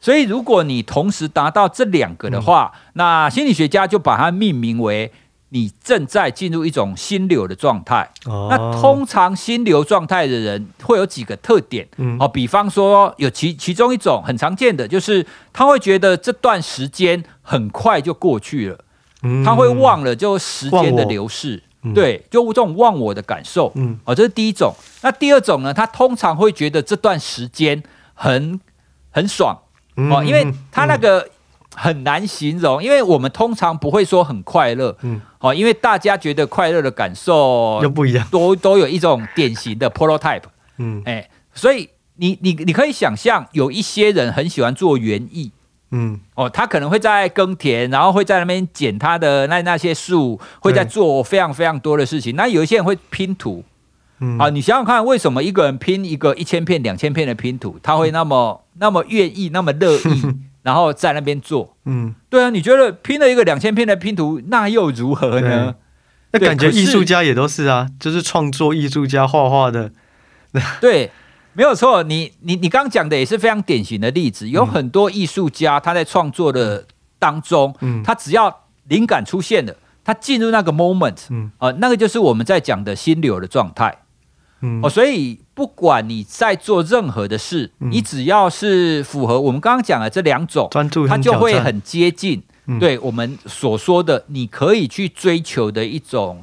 [0.00, 5.12] 所以如果你同时达到这两个的话，嗯，那心理学家就把它命名为。
[5.50, 8.08] 你正在进入一种心流的状态。
[8.24, 11.86] 哦，那通常心流状态的人会有几个特点。
[11.98, 18.78] 嗯，哦，比方说有其其中一种很常见的，就是他会觉得这段时间很快就过去了。
[19.22, 21.62] 嗯，他会忘了就时间的流逝。
[21.82, 23.72] 嗯，对，就这种忘我的感受。
[23.74, 24.72] 嗯，哦，这是第一种。
[25.02, 25.74] 那第二种呢？
[25.74, 27.82] 他通常会觉得这段时间
[28.14, 28.60] 很
[29.10, 29.58] 很爽。
[29.96, 31.28] 哦，因为他那个。
[31.80, 40.42] 很难形容，因为我们通常不会说很快乐，嗯，好，因为大家觉得快乐的感受又不一样，都都有一种典型的 prototype，
[40.76, 45.52] 嗯，哎，所以你你你可以想象，有一些人很喜欢做园艺，
[45.92, 52.36] 嗯，哦，他可能会在耕田，然后会在那边剪他的那那些树，会在做非常非常多的事情。
[52.36, 53.64] 那有一些人会拼图，
[54.20, 60.22] 嗯，啊，你想想看，为什么一个人拼一个一千片、两千片的拼图，他会那么那么愿意、那么乐意？
[60.62, 65.74] 然后在那边做，嗯，对啊，你觉得拼了一个两千片的拼图，那又如何呢？
[66.32, 69.90] 那感觉艺术家也都是啊，就是创作艺术家画画的，
[70.80, 71.10] 对，
[71.54, 72.02] 没有错。
[72.04, 76.86] 你你你刚刚讲的也是非常典型的例子，有很多艺术家他在创作的
[77.18, 83.98] 当中，嗯，他只要灵感出现了，他进入那个 moment，嗯，啊，那个就是我们在讲的心流的状态。
[84.62, 96.42] 嗯、哦，所以不管你在做任何的事，嗯、你只要是符合我们刚刚讲的这两种，专注，它就会很接近，嗯、对我们所说的你可以去追求的一种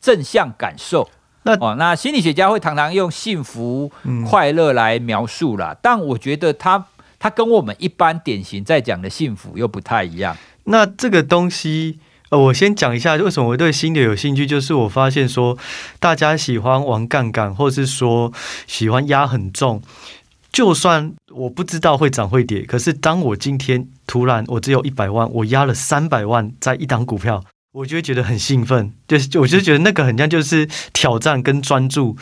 [0.00, 1.08] 正向感受。
[1.44, 6.86] 那哦，那心理学家会常常用幸福、嗯、快乐来描述啦，但我觉得它
[7.18, 10.36] 它跟我们一般典型在讲的幸福又不太一样。
[10.64, 11.98] 那这个东西。
[12.36, 15.56] 我先讲一下为什么我对新流有兴趣，就是我发现说，
[15.98, 18.32] 大家喜欢玩杠杆，或是说
[18.66, 19.82] 喜欢压很重，
[20.52, 27.42] 就算我不知道会涨会跌，可是当我今天突然我只有一百万，我压了三百万在一档股票，
[27.72, 32.16] 我就会觉得很兴奋，就是我就觉得那个很像就是挑战跟专注，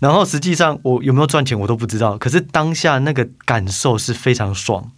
[0.00, 4.90] 然后实际上我有没有赚钱我都不知道，可是当下那个感受是非常爽。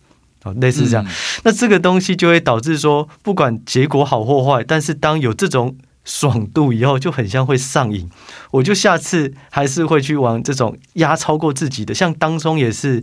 [0.54, 1.10] 类似这样，嗯、
[1.44, 8.08] 那这个东西就会导致说，不管结果好或坏，但是当有这种爽度以后，就很像会上瘾。
[8.50, 13.02] 我就下次还是会去玩这种压超过自己的，像当中也是，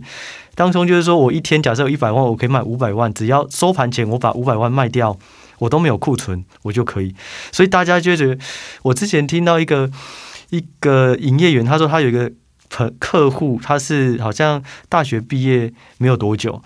[0.54, 5.16] 当中就是说我一天假设有一百万，我可以卖五百万，只要收盘前我把五百万卖掉，
[5.58, 7.14] 我都没有库存，我就可以。
[7.52, 8.38] 所以大家就觉得，
[8.82, 9.90] 我之前听到一个
[10.50, 12.32] 一个营业员，他说他有一个。
[12.74, 16.60] 客客户他是好像大学毕业没有多久，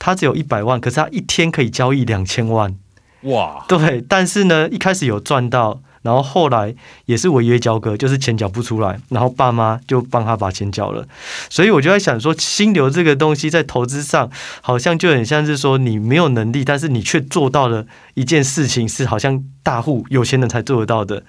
[0.00, 2.74] 他只有一百万，可是他一天可以交易两千万，
[3.22, 3.64] 哇！
[3.68, 11.06] 对，但是呢，一开始有赚到，然后后来也是违约交割，就是钱缴不出来，然后爸妈就帮他把钱缴了。
[11.48, 14.28] 所以我就在想说，心流这个东西在投资上
[14.62, 21.22] 好像就很像是说你没有能力，但是你却做到了一件事情，是好像大户有钱人才做得到的。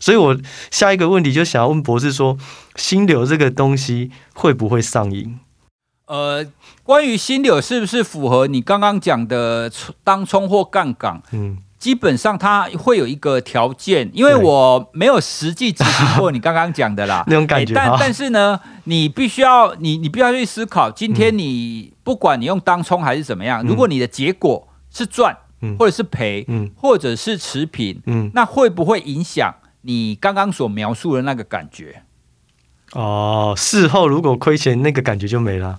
[0.00, 0.36] 所以我
[0.70, 2.36] 下一个问题就想要问博士说，
[2.74, 5.38] 心流这个东西会不会上瘾？
[6.06, 6.44] 呃，
[6.82, 9.70] 关于心流是不是符合你刚刚讲的
[10.02, 11.22] 当冲或杠杆？
[11.30, 17.74] 嗯，基本上它会有一个条件，因为我没有实际执行过 你刚刚讲的啦，那种感觉。
[17.74, 25.36] 但但是呢，你必须要你你必须要去思考，今天你不管你用当冲还是怎么样，如果你的结果是赚，
[25.78, 32.02] 或者是赔，嗯，或者是持平，嗯，那会不会影响你刚刚所描述的那个感觉？
[32.92, 35.78] 哦，事后如果亏钱，那个感觉就没了。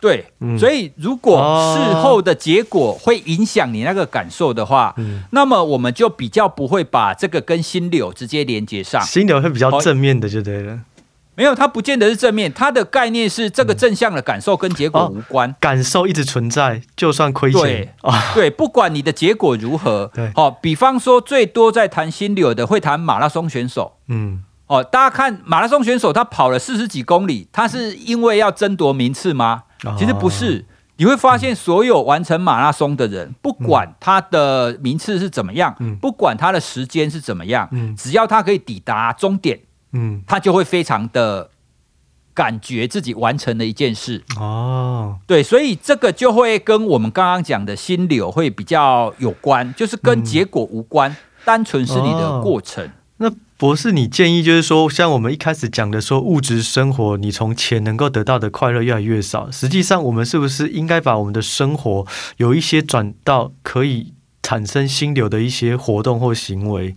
[0.00, 1.36] 对，嗯、所以如果
[1.74, 9.02] 事后的结果会影响你那个感受的话，嗯、那么我们就比较不会把这个跟心流直接连接上。
[9.02, 10.74] 心流会比较正面的，就对了。
[10.74, 10.80] 哦、
[11.36, 17.62] 没有，它不见得是正面，它的概念是这个正向的感受跟结果无关，哦、感受一直存在，就算亏钱。
[17.62, 20.10] 对，哦、对，不管你的结果如何。
[20.14, 23.98] 对，好、哦，比方说最多在谈心流的会谈马拉松选手。
[24.08, 24.42] 嗯。
[24.66, 29.62] 哦，大家看马拉松选手，他跑了四十几公里，他是因为要争夺名次吗？
[29.96, 30.64] 其实不是。
[30.96, 39.60] 你会发现，所有完成马拉松的人，不管他的名次是怎么样，不管他的时间是怎么样，只要他可以抵达终点，
[40.26, 41.50] 他就会非常的
[42.34, 44.22] 感觉自己完成了一件事。
[44.38, 52.90] 哦，对，所以这个就会跟我们刚刚讲的心流会比较有关，就是跟结果无关，单纯是你的过程。
[53.18, 59.50] 那博士，你建议就是说，像我们一开始讲的说，物质生活你从钱能够得到的快乐越来越少。
[59.50, 62.06] 实际上，我们是不是应该把我们的生活
[62.36, 66.94] 有一些转到可以产生心流的一些活动或行为？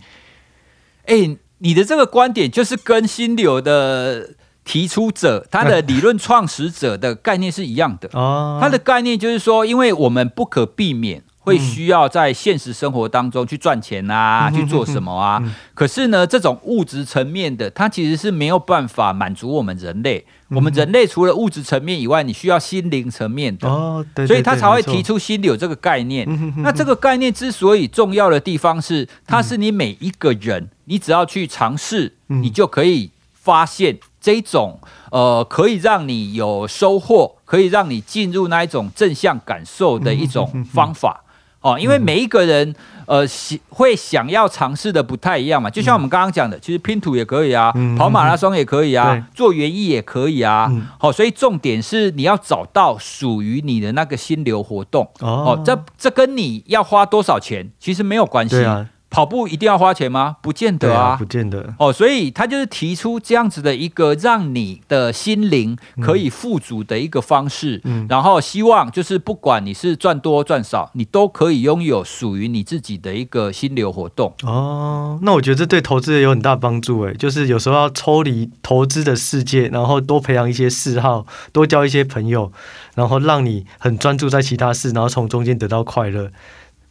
[1.06, 4.30] 诶，你的这个观点就是跟心流的
[4.64, 8.10] 提出者他的 理论创始者的概念是一样的。
[8.12, 11.22] 哦，他的概念就是说，因为我们不可避免。
[11.42, 15.42] 会需要在现实生活当中去赚钱啊，去做什么啊？
[15.72, 20.26] 可是呢，这种物质层面的，它其实是没有办法满足我们人类。
[20.50, 23.68] 我们人类除了物质层面以外，你需要心灵层面的。
[23.68, 26.26] 哦，对，所以他才会提出心流这个概念。
[26.58, 41.24] 那这个概念之所以重要的地方是，它是你每一个人，你只要去尝试，你就可以发现这种呃，可以让你有收获，可以让你进入那一种正向感受的一种方法。
[41.60, 42.74] 哦，因为每一个人，
[43.06, 45.68] 呃，喜会想要尝试的不太一样嘛。
[45.68, 50.72] 就像我们刚刚讲的，其实拼图也可以啊，跑马拉松也可以啊，做园艺也可以啊。
[50.98, 55.06] 好，所以重点是你要找到属于你的那个心流活动。
[55.20, 58.64] 哦，这这跟你要花多少钱其实没有关系。
[59.10, 60.36] 跑步一定要花钱吗？
[60.40, 61.92] 不见得啊，啊不见得哦。
[61.92, 74.32] 所以他就是提出这样子的一个让你的心灵可以富足的一个方式，嗯，然后希望就是不管你是赚多赚少，你都可以拥有属于你自己的一个心流活动。
[74.44, 82.52] 哦，那我觉得这对投资人有很大帮助诶，就是有时候要抽离投资的世界，然后多培养一些嗜好，多交一些朋友，
[82.94, 86.30] 然后让你很专注在其他事，然后从中间得到快乐。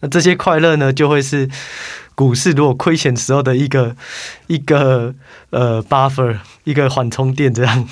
[0.02, 1.50] 那这些快乐呢，就会是。
[2.16, 3.96] 股市如果亏钱时候的一个
[4.48, 5.16] 一个
[5.52, 7.88] 呃 buffer，一个缓冲垫这样。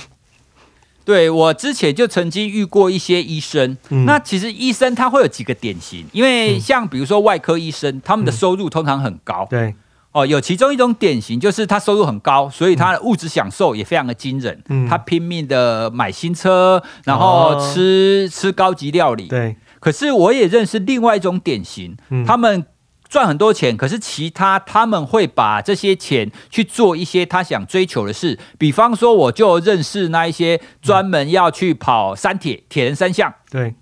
[1.06, 9.48] 对，我之前就曾经遇过一些医生，嗯、那其实医生他会有几个典型，因为像比如说外科医生，他们的收入通常很高。
[9.50, 9.76] 对、嗯，
[10.12, 14.62] 哦，有其中一种典型就是他收入很高，所以他的物质享受也非常的惊人。
[14.68, 19.28] 嗯，他拼命的买新车，然后吃、哦、吃高级料理。
[19.28, 22.66] 对，可是我也认识另外一种典型，嗯、他们。
[23.10, 33.74] 赚很多钱，可是其他他们会把这些钱去做一些他想追求的事，比方说，我就认识那一些专门要去跑三铁、铁人三项，对，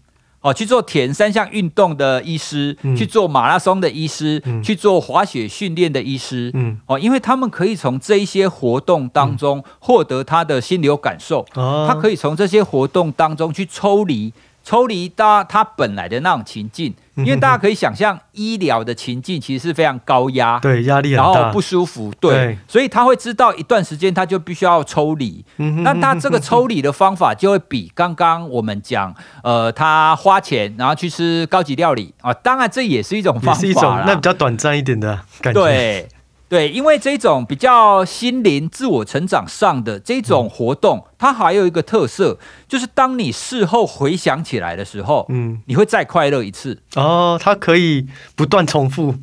[0.42, 14.32] 哦，去做铁人三项运动的医师，嗯、去做马拉松的医师，嗯、去做滑雪训练的医师，嗯，哦，因为他们可以从这一些活动当中获得他的心流感受，哦、他可以从这些活动当中去抽离。
[14.66, 25.46] 抽离到他本来的那种情境，因为大家可以想象，医疗的情境其实是非常高压，对，压力很大，然后不舒服，对，对，所以他会知道一段时间他就必须要抽离。
[25.84, 35.62] 那他这个抽离的方法就会比刚刚我们讲，呃，他花钱然后去吃高级料理啊，当然这也是一种方法，是一种那比较短暂一点的感觉。
[35.62, 36.10] 对。
[36.48, 42.38] 对，因为这种比较心灵自我成长上的这种活动，嗯、它还有一个特色，
[42.68, 46.80] 就是当你事后回想起来的时候，嗯，你会再快乐一次。
[46.96, 49.16] 哦，它可以不断重复。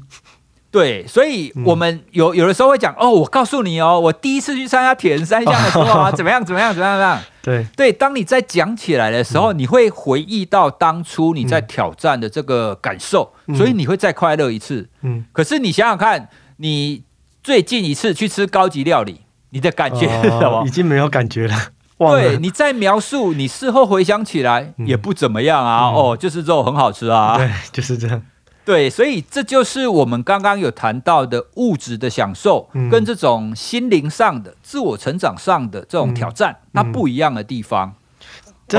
[0.72, 7.22] 对，所以我们有有的时候会讲哦，我告诉你哦，我第一次去参加铁人三项的时候啊， 怎么样怎么样怎么样怎么样？
[7.42, 14.88] 对对，当你在讲起来的时候，你会回忆到当初你在挑战的这个感受，所以你会再快乐一次。
[15.02, 17.02] 嗯，可是你想想看，你
[17.42, 20.64] 最近一次去吃高级料理，你的感觉是什么？
[20.64, 21.56] 已经没有感觉了。
[21.98, 25.88] 对，你再描述，你事后回想起来也不怎么样啊。
[25.88, 27.36] 哦，就是肉很好吃啊。
[27.36, 28.22] 对，就是这样。
[28.64, 37.94] 对，所以这就是我们刚刚有谈到的物质的享受，跟这种心灵上的自我成长上的这种挑战，它不一样的地方。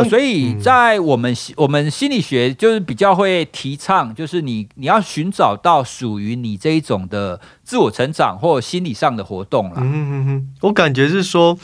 [0.01, 9.75] 哦，所以在我们我们心理学就是比较会提倡，就是你你要寻找到属于你这一种的自我成长或心理上的活动了。
[9.77, 11.57] 嗯嗯嗯，我感觉是说，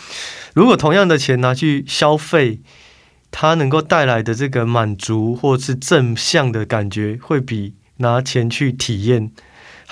[0.54, 2.60] 如果同样的钱拿去消费，
[3.32, 7.76] 它能够带来的这个满足或是正向的感觉，会比。
[8.02, 9.30] 拿钱去体验，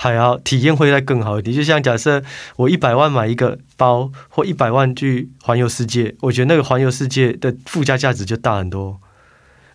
[0.00, 1.54] 还要体验会再更好一点。
[1.54, 2.22] 就像假设
[2.54, 9.00] 我一百万买一个包，或一百万去环游世界，我觉得那个环游世界的附加价值就大很多。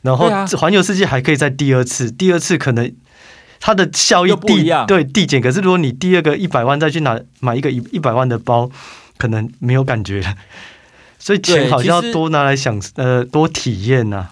[0.01, 2.89] 然后环游世界还可以在第二次，第二次可能
[3.59, 5.41] 它的效益递对递减。
[5.41, 8.69] 可是如果你第二个一百万再去拿买一个一一百万的包，
[9.17, 10.36] 可能没有感觉了。
[11.19, 14.32] 所以钱好像要多拿来想，呃，多体验呐、啊。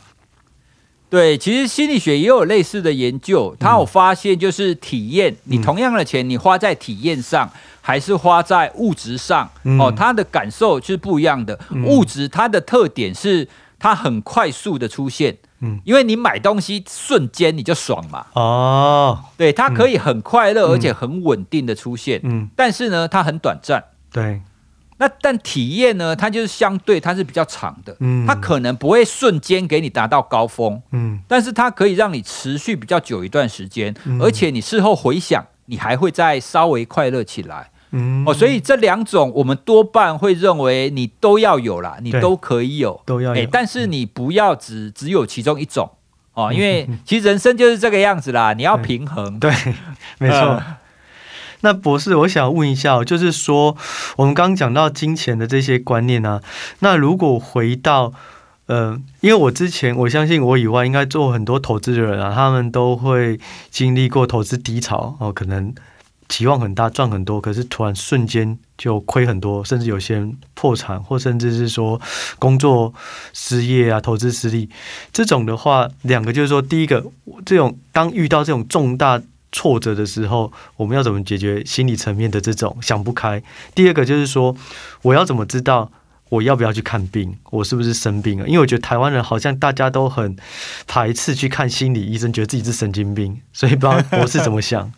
[1.11, 7.51] 对，其实心理学也有类似的研究，他有发现就是体验，你同样的钱，你花在体验上，
[7.81, 11.59] 还是花在物质上，哦，他的感受是不一样的。
[11.85, 13.45] 物质它的特点是
[13.77, 23.83] 它很快速的出现，嗯，因为你买东西瞬间你就爽嘛，哦，对，它可以很快乐而且很稳定的出现，嗯，但是呢，它很短暂，
[24.13, 24.41] 对。
[25.01, 26.15] 那但体验呢？
[26.15, 45.89] 它就是相对，它是比较长的，嗯，它可能不会瞬间给你达到高峰，嗯，但是它可以让你持续比较久一段时间，嗯，而且你事后回想，你还会再稍微快乐起来，嗯，哦，所以这两种我们多半会认为你都要有啦，你都可以有，都要有，欸，但是你不要只只有其中一种
[46.35, 49.51] 哦，因为 其实人生就是这个样子啦，你要平衡，对，
[50.19, 50.37] 没错。
[50.37, 50.77] 呃
[51.63, 53.77] 那博士，我想问一下，就是说，
[54.17, 56.41] 我们刚刚讲到金钱的这些观念啊，
[56.79, 58.13] 那如果回到，
[58.65, 63.39] 呃，因为我之前我相信我以外，应该做很多投资的人啊，他们都会
[63.69, 65.73] 经历过投资低潮哦，可能
[66.29, 72.01] 期望很大，赚很多，可是突然瞬间就亏很多，甚至有些人破产，或甚至是说
[72.39, 72.91] 工作
[73.33, 74.67] 失业啊，投资失利，
[75.13, 77.05] 这种的话，两个就是说，第一个，
[77.45, 79.21] 这种当遇到这种重大。
[79.51, 83.43] 挫折的时候，我们要怎么解决心理层面的这种想不开？
[83.75, 84.55] 第二个就是说，
[85.01, 85.91] 我要怎么知道
[86.29, 87.37] 我要不要去看病？
[87.49, 88.47] 我是不是生病了？
[88.47, 90.37] 因为我觉得台湾人好像大家都很
[90.87, 94.91] 排斥去看心理医生，觉得自己是神经病， 所以不知道博士怎么想。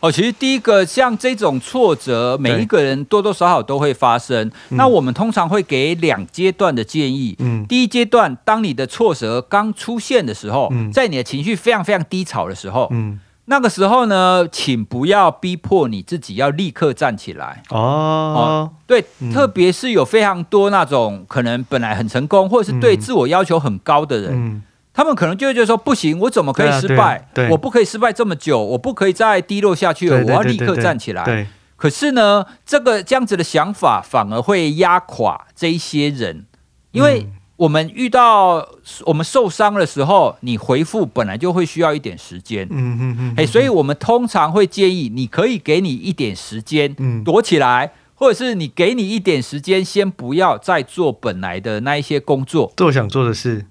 [0.00, 4.52] 哦，其实第一个像这种挫折，每一个人多多少少都会发生。
[4.68, 7.34] 那我们通常会给两阶段的建议。
[7.38, 13.18] 嗯，第一阶段，当你的挫折刚出现的时候，在你的情绪非常非常低潮的时候，嗯。
[13.48, 18.70] 那个时候呢，请不要逼迫你自己要立刻站起来哦，哦。
[18.88, 27.28] 对，嗯、特别是有非常多那种可能本来很成功，或者是对自我要求很高的人，嗯、他们可能就会觉得说：不行，我怎么可以失败？
[27.50, 31.46] 我不可以失败这么久，我不可以再低落下去了，我要立刻站起来。
[31.76, 36.46] 可是呢，这个这样子的想法反而会压垮这一些人，
[36.90, 37.28] 因为。
[37.56, 38.68] 嗯我们遇到
[39.06, 46.94] 我们受伤的时候，你回复本来就会需要一点时间，嗯嗯嗯，哎，所以我们通常会建议，你可以给你一点时间，
[47.24, 53.64] 躲起来，或者是你给你一点时间，先不要再做本来的那一些工作，做想做的事。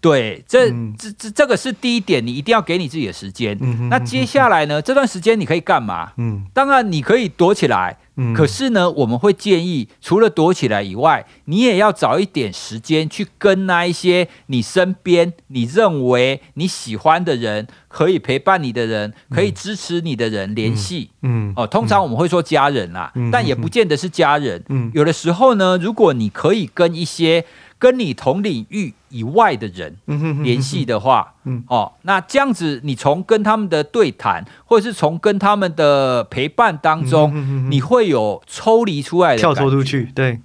[0.00, 3.58] 对，这这这这个是第一点，你一定要给你自己的时间。
[3.90, 4.80] 那接下来呢？
[4.80, 6.12] 这段时间你可以干嘛？
[6.16, 7.98] 嗯，当然你可以躲起来。
[8.36, 21.10] 可是呢，我们会建议，除了躲起来以外，你也要找一点时间去跟那一些你身边你认为你喜欢的人，可以陪伴你的人，可以支持你的人联系。
[21.22, 24.62] 嗯，哦，通常我们会说家人啦，但也不见得是家人。
[24.68, 27.46] 嗯，有的时候呢，如果你可以跟一些
[27.78, 29.96] 跟你同领域以外的人
[30.42, 31.34] 联系的话，
[31.68, 40.40] 哦，那这样子，你从跟他们的对谈，或者是从跟他们的陪伴当中，你会有抽离出来的，跳脱出去，对。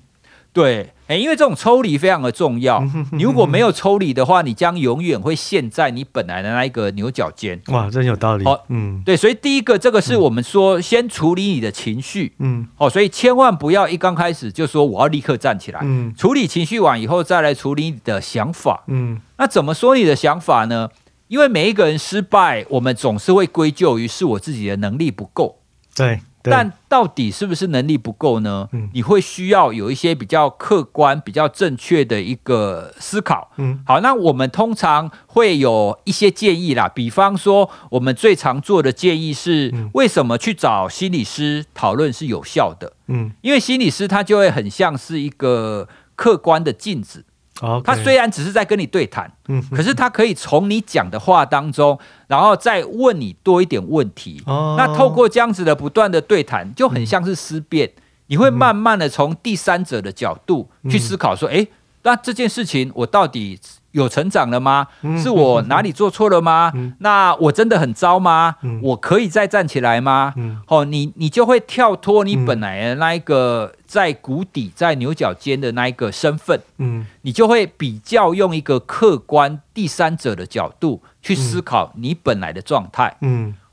[0.53, 2.83] 对，哎，因为这种抽离非常的重要。
[3.11, 7.61] 你如果没有抽离的话，你将永远会陷在你本来的那一个牛角尖。
[7.67, 8.45] 哇，真有道理。
[8.45, 12.33] 哦，嗯，对，所以第一个，这个是我们说先处理你的情绪。
[12.39, 15.79] 嗯，哦，所以千万不要一刚开始就说我要立刻站起来。
[15.83, 18.83] 嗯，处理情绪完以后，再来处理你的想法。
[18.87, 20.89] 嗯，那怎么说你的想法呢？
[21.27, 25.59] 因为每一个人失败，我们总是会归咎于是我自己的能力不够。
[25.95, 26.21] 对。
[26.51, 28.67] 但到底是不是能力不够呢？
[28.71, 33.51] 嗯，你会需要有一些比较客观、比较正确的一个思考。
[33.57, 42.93] 嗯，好，那我们通常会有一些建议啦，比方说，我们最常做的建议是，为什么去找心理师讨论是有效的？
[43.07, 47.25] 嗯，因为心理师他就会很像是一个客观的镜子。
[47.83, 49.31] 他虽然只是在跟你对谈，
[49.71, 51.97] 可是他可以从你讲的话当中，
[52.27, 54.41] 然后再问你多一点问题。
[54.45, 54.77] Oh.
[54.77, 57.91] 那透过这样子的不断的对谈，就很像是思辨。
[58.27, 61.67] 你会慢慢的从第三者的角度去思考，说：诶，
[62.03, 63.59] 那这件事情我到底
[63.91, 64.87] 有成长了吗？
[65.21, 66.73] 是我哪里做错了吗？
[66.99, 68.55] 那我真的很糟吗？
[68.81, 70.33] 我可以再站起来吗？
[70.67, 76.59] 哦，你你就会跳脱你本来的那一个在谷底、在牛角尖的那一个身份，
[77.21, 83.15] 你就会比较用一个客观第三者的角度去思考你本来的状态。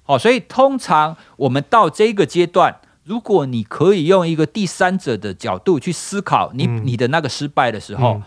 [0.04, 8.22] 好，所以通常我们到这个阶段，如果你可以用一个第三者的角度去思考你你的那个失败的时候。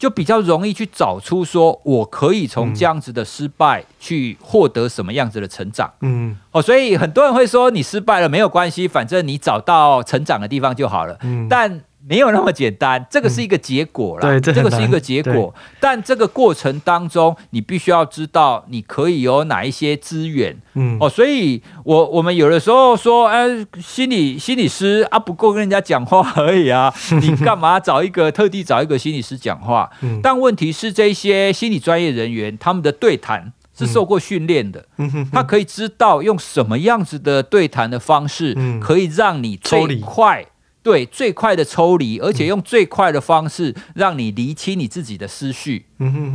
[0.00, 5.92] 就比较容易去找出说，我可以从这样子的失败去获得什么样子的成长。
[6.00, 11.18] 嗯，哦，所以很多人会说，你失败了没有关系，反正你找到成长的地方就好了。
[11.20, 11.82] 嗯，但。
[12.06, 14.28] 没有那么简单，这个是一个结果啦。
[14.28, 15.54] 嗯、对，这，这个是一个结果。
[15.78, 20.56] 但这个过程当中，你必须要知道你可以有哪一些资源。
[20.74, 23.46] 嗯，哦，所以我我们有的时候说，哎，
[23.80, 29.90] 心理心理师啊，不够跟人家讲话而已啊， 你干嘛找一个特地找一个心理师讲话？
[30.00, 40.46] 嗯、但问题是，这些心理专业人员他们的对谈是受过训练的，嗯、他可以知道用什么样子的对谈的方式，可以让你最快。
[40.82, 45.84] 对，最快的抽离，而且用最快的方式让你厘清你自己的思绪。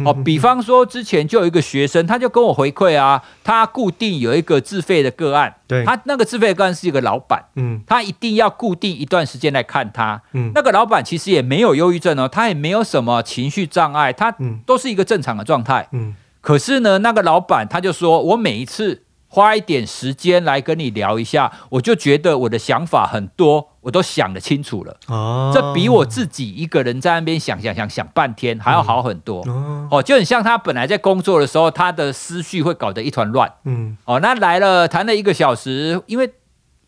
[0.06, 10.22] 哦，比方说之前就有一个学生，他就跟我回馈啊，他固定有一个自费的个案，对，他那个自费的个案是一个老板，嗯，他一定要固定一段时间来看他。
[10.34, 14.36] 嗯，那个老板其实也没有忧郁症哦，他也没有什么情绪障碍，他
[14.66, 15.88] 都是一个正常的状态。
[15.92, 19.02] 嗯，可是呢，那个老板他就说我每一次。
[19.28, 24.98] 花一点时间来跟你聊一下，我就觉得我的想法很多，我都想得清楚了。
[25.06, 29.44] 哦，这比我自己一个人在那边想想想想半天还要好很多。
[29.46, 33.54] 嗯、哦，就很像他本来在工作的时候，他的思绪会搞得一团乱。
[33.66, 36.34] 嗯，哦，那来了谈了一个小时，因为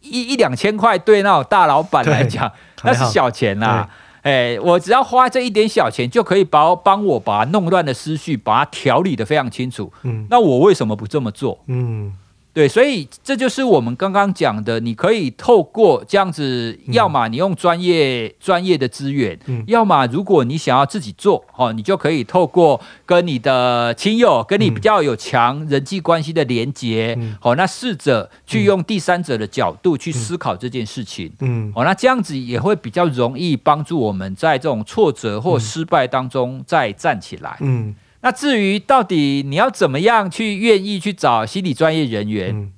[0.01, 3.87] 一一两千块对那种大老板来讲那是小钱啦。
[4.23, 9.93] 哎，我只要花这一点小钱，就可以把帮我把弄乱的思绪，把它调理的非常清楚。
[10.01, 11.59] 嗯，那我为什么不这么做？
[11.67, 12.11] 嗯。
[12.57, 37.93] 对，所以这就是我们刚刚讲的，你可以透过这样子，要么你用专业、嗯、专业的资源，嗯、要么如果你想要自己做，哦，你就可以透过跟你的亲友、跟你比较有强人际关系的连接，嗯、哦，那试着去用第三者的角度去思考这件事情，嗯，哦，那这样子也会比较容易帮助我们在这种挫折或失败当中再站起来，嗯。
[38.27, 42.53] 那至于到底你要怎么样去愿意去找心理专业人员？
[42.53, 42.73] 嗯、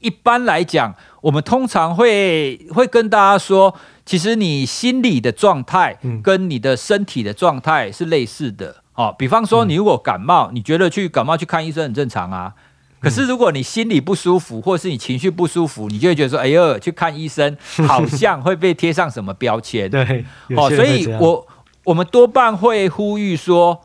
[0.00, 3.72] 一般来讲，我们通常会会跟大家说，
[4.04, 8.82] 其实你心理的状态跟你的身体的状态是类似的。
[8.94, 12.52] 哦，比方说你如果感冒，你觉得去感冒去看医生很正常啊。
[12.98, 19.88] 可是如果你心里不舒服，或是你情绪不舒服，你就会觉得说，哎呦，去看医生 好像会被贴上什么标签。
[19.88, 20.24] 对，
[20.56, 21.46] 哦，所以我
[21.84, 23.80] 我们多半会呼吁说。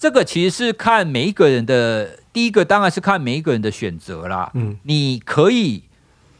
[0.00, 4.50] 这个其实是看每一个人的，第一个当然是看每一个人的选择啦。
[4.54, 5.84] 嗯，你可以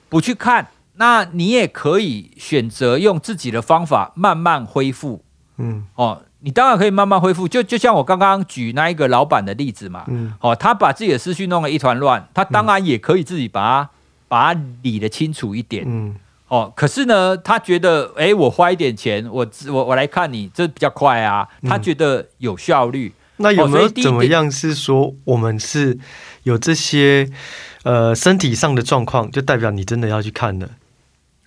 [0.09, 5.23] 不去看，那你也可以选择用自己的方法慢慢恢复。
[5.59, 10.07] 嗯，哦，你当然可以慢慢恢复，就就像我刚刚举那一个老板的例子嘛。
[10.09, 13.91] 嗯，哦，他把自己的思绪弄得一团乱，他当然也可以自己把它
[14.27, 15.85] 把它理得清楚一点。
[15.87, 16.17] 嗯，
[16.49, 23.13] 哦，可是呢，他觉得，哎，我花一点钱，我我我来看你，这比较快啊，他觉得有效率。
[23.41, 25.99] 那有没有怎么样是说我们是
[26.45, 27.29] 有这些
[27.83, 30.69] 呃身体上的状况，就代表你真的要去看的？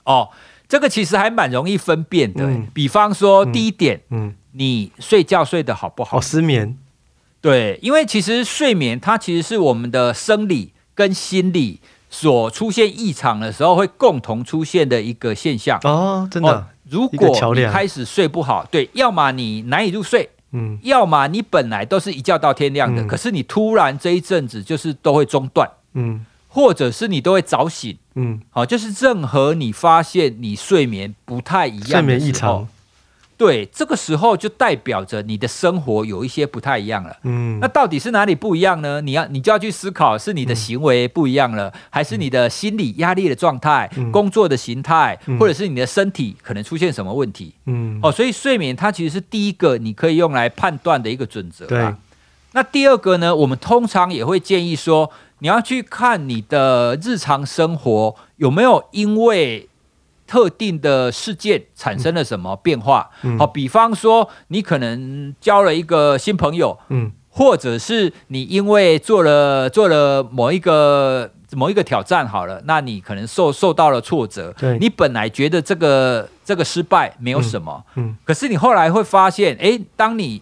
[0.04, 0.30] 哦，
[0.68, 2.46] 这个其实还蛮容易分辨的。
[2.46, 6.18] 嗯、比方说第一点，嗯，嗯你睡觉睡得好不好？
[6.18, 6.78] 哦，失眠。
[7.40, 11.80] 对，因为其实睡眠它其实是我们的生理跟心理
[12.10, 15.80] 所出现异常的时候会共同出现的一个现象。
[15.84, 16.50] 哦，真的。
[16.50, 20.30] 哦、如果你开始睡不好，对，要么你难以入睡。
[20.54, 32.68] 嗯，要么你本来都是一觉到天亮的，嗯、可是你突然这一阵子就是都会中断，嗯，或者是你都会早醒，嗯，好，就是任何你发现你睡眠不太一样的时候，睡眠异常，
[33.36, 37.18] 对，这个时候就代表着你的生活有一些不太一样了。
[37.24, 39.02] 嗯，那到底是哪里不一样呢？
[39.02, 47.54] 你要你就要去思考，是你的行为不一样了，嗯、还是你的心理压力的状态、嗯、工作的形态，嗯、或者是你的身体可能出现什么问题？
[47.66, 51.66] 嗯，哦，所以睡眠它其实是第一个你可以用来判断的一个准则。
[51.66, 51.94] 对，
[52.54, 59.68] 那第二个呢，我们通常也会建议说，你要去看你的日常生活有没有因为。
[60.34, 63.08] 特定的事件产生了什么变化？
[63.22, 74.52] 嗯，好，比方说你可能交了一个新朋友，嗯，或者是你因为做了做了某一个某一个挑战，好了，那你可能受受到了挫折。
[74.58, 80.42] 对，你本来觉得这个这个失败没有什么，嗯，嗯，可是你后来会发现，哎，当你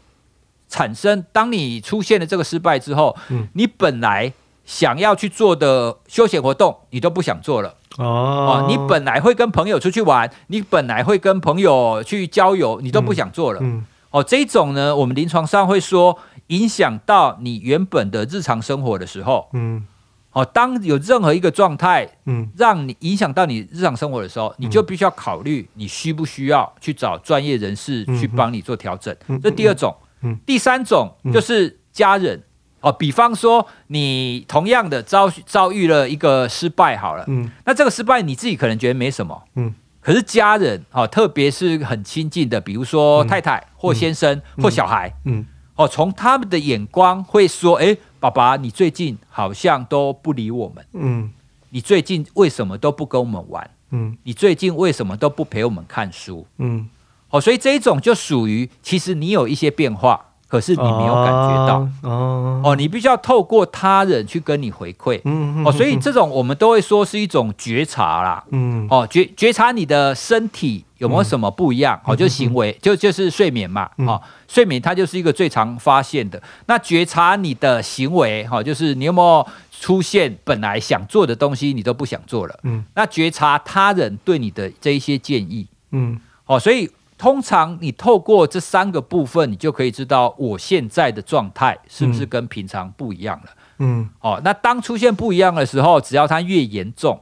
[0.70, 4.32] 产生，当你出现了这个失败之后，嗯，你本来
[4.72, 7.76] 想要去做的休闲活动，你都不想做了。
[7.98, 13.60] 哦，你本来会跟朋友出去玩，你本来会跟朋友去郊游，你都不想做了。
[13.62, 16.18] 嗯嗯、哦，这种呢，我们临床上会说，
[16.48, 19.86] 影响到你原本的日常生活的时候，嗯，
[20.32, 29.14] 哦，当有任何一个状态，嗯，让你影响到你日常生活的时候，嗯、你就必须要考虑，你需不需要去找专业人士去帮你做调整。
[29.28, 32.42] 嗯、这第二种，嗯，第三种就是家人。
[32.82, 51.32] 哦，比方说你同样的遭遭遇了一个失败，好了，嗯，那这个失败你自己可能觉得没什么，嗯，可是家人，哦，特别是很亲近的，比如说太太或先生、嗯、或小孩，嗯，哦，从他们的眼光会说，哎，爸爸，你最近好像都不理我们，嗯，
[51.70, 56.90] 你最近为什么都不跟我们玩，嗯，你最近为什么都不陪我们看书，嗯，
[57.30, 60.26] 哦，所以这一种就属于其实你有一些变化。
[60.52, 61.88] 可是你没有感觉到。
[62.04, 65.22] 哦，你必须要透过他人去跟你回馈，
[65.66, 76.44] 哦，所以这种我们都会说是一种觉察啦，嗯，哦，觉觉察你的身体有没有什么不一样，嗯、哦，就行为就就是睡眠嘛，嗯、哦，睡眠它就是一个最常发现的。
[76.66, 79.48] 那觉察你的行为，哈、哦，就是你有没有
[79.80, 86.92] 出现本来想做的东西，你都不想做了，嗯，那觉察他人对你的这一些建议，嗯，哦，所以。
[87.22, 93.52] 通常你透过这三个部分，你就可以知道我现在的状态是不是跟平常不一样了。
[93.78, 97.22] 嗯，哦，那当出现不一样的时候，只要它越严重，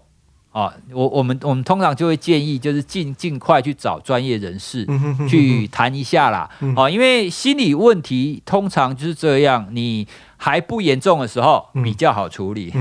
[0.54, 4.88] 哦，我我们我们通常就会建议，就是尽尽快去找专业人士
[5.28, 6.50] 去谈一下啦。
[6.78, 12.72] 哦，因为心理问题通常就是这样，你还不严重的时候比较好处理，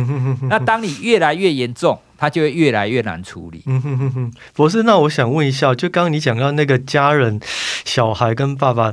[0.48, 1.98] 那当你越来越严重。
[2.18, 3.62] 他就会越来越难处理。
[3.64, 7.40] 嗯哼哼哼，博士，那我想问一下，就刚刚你讲到那个家人、
[7.84, 8.92] 小孩跟爸爸，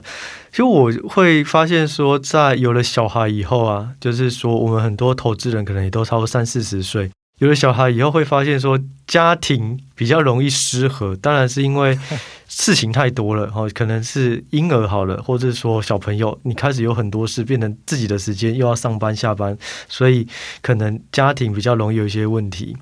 [0.52, 7.10] 其实我会发现说，在有了小孩以后啊，就是说我们很多投资人可能也都超过三四十岁，
[7.40, 11.98] 有了小孩以后会发现说，家庭比较容易失和，当然是因为
[12.48, 19.58] 事情太多了哈，可能是婴儿好了，或者说小朋友，你开始有很多事，变成自己的时间又要上班下班，
[19.90, 20.28] 所以
[20.62, 22.78] 可能家庭比较容易有一些问题。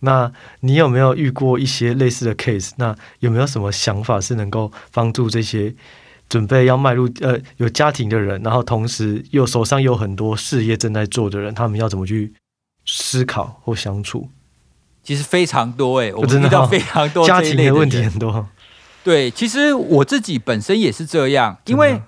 [0.00, 0.30] 那
[0.60, 2.70] 你有没有遇过一些类似的 case？
[2.76, 5.74] 那有没有什么想法是能够帮助这些
[6.28, 12.32] 准备要迈入呃有家庭的人，然后同时又手上有很多事业正在做的人，他们要怎么去
[12.86, 14.28] 思考或相处？
[15.02, 18.48] 其实非常多哎、欸，我们遇到非常多 家庭的问题很多。
[19.02, 22.00] 对，其实我自己本身也是这样，因为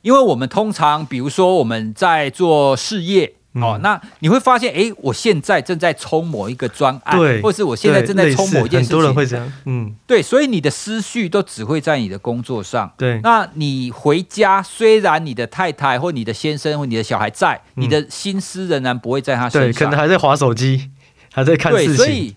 [0.00, 3.34] 因为我们通常比如说我们在做事业。
[3.54, 13.20] 哦，那你会发现，哎，我现在正在冲某一个专案，对，或是我现在正在冲某一件事情，很多人会这样，嗯，对，所以你的思绪都只会在你的工作上，对。
[13.22, 20.90] 那你回家，虽然你的太太或你的先生或你的小孩在，嗯、你的心思仍然不会在他身上，对，可能还在划手机，
[21.32, 22.36] 还在看事情，对，所以，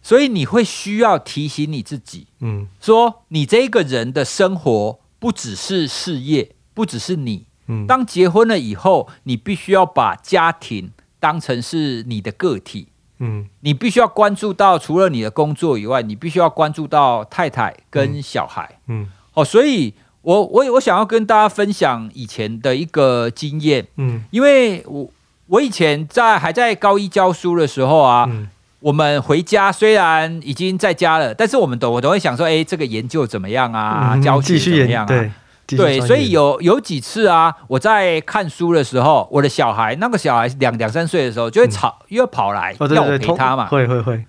[0.00, 7.46] 所以你会需要提醒你自己，嗯，说你这个人的生活不只是事业，不只是你。
[7.86, 12.88] 当结婚了以后，你必须要把家庭当成是你的个体，
[13.18, 25.08] 嗯，你必须要关注到除了你的工作以外，你必须要关注到太太跟小孩，嗯，哦，所以我我我想要跟大家分享以前的一个经验，嗯，因为我
[25.46, 28.48] 我以前在还在高一教书的时候啊，嗯，
[28.80, 34.16] 我们回家虽然已经在家了，但是我们都我都会想说，哎，这个研究怎么样啊？
[34.20, 35.34] 教学怎么样啊？
[35.66, 36.00] 对。
[36.00, 43.66] 所以有有几次啊，我在看书的时候，我的小孩那个小孩两两三岁的时候，就会吵，又要跑来要我陪他嘛。
[43.66, 44.24] 会会会。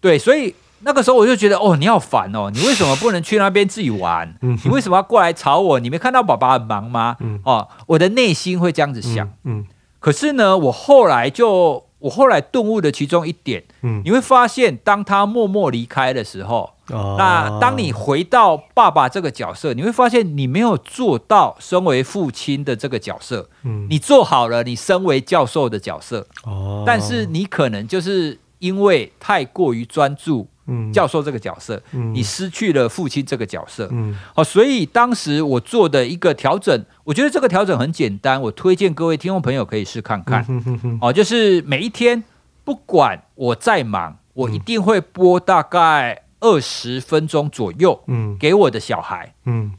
[0.00, 4.34] 对，所以那个时候我就觉得，哦，你好烦哦，你为什么不能去那边自己玩？
[4.40, 5.80] 你为什么要过来吵我？
[5.80, 7.16] 你没看到爸爸很忙吗？
[7.44, 9.28] 哦，我的内心会这样子想。
[9.44, 9.66] 嗯。
[10.00, 17.16] 可是呢，我后来就我后来顿悟的其中一点，嗯，你会发现，当他默默离开的时候，哦。
[17.18, 23.48] 那当你回到爸爸这个角色，你会发现你没有做到身为父亲的这个角色。
[23.64, 26.26] 嗯，你做好了你身为教授的角色。
[26.44, 30.48] 哦，但是你可能就是因为太过于专注。
[30.70, 42.22] 嗯，教授这个角色，嗯，你失去了父亲这个角色，嗯，好，所以当时我做的一个调整，我觉得这个调整很简单，我推荐各位听众朋友可以试看看，嗯哼哼，哦，就是每一天，
[42.64, 49.72] 不管我再忙，我一定会播大概二十分钟左右，嗯，给我的小孩，嗯，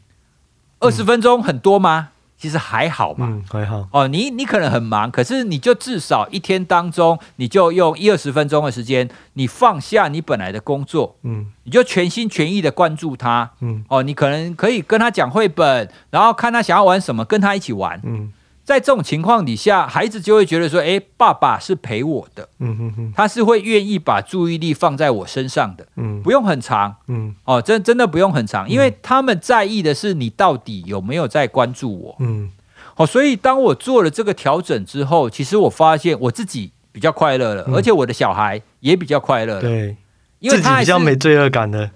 [0.80, 2.10] 二十分钟很多吗？
[2.38, 3.86] 其实还好嘛，嗯，还好。
[3.91, 4.07] 哦。
[4.07, 18.32] 你你可能很忙，可是你就至少一天当中，你就用一二十分钟的时间，你放下你本来的工作，嗯，你就全心全意的关注他，嗯，哦，你可能可以跟他讲绘本，然后看他想要玩什么，跟他一起玩，嗯。
[18.70, 32.51] 在这种情况底下，孩子就会觉得说：“哎，爸爸是陪我的，嗯哼哼，他是会愿意把注意力放在我身上的，嗯，不用很长，嗯，哦，真真的不用很长，因为他们在意的是你到底有没有在关注我，嗯，
[32.95, 39.97] 哦，所以当我做了这个调整之后，其实我发现我自己比较快乐了，而且我的小孩也比较快乐了，对，
[40.38, 41.89] 因为他比较没罪恶感的，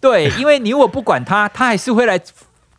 [0.00, 2.20] 对，因为你如果不管他，他还是会来。”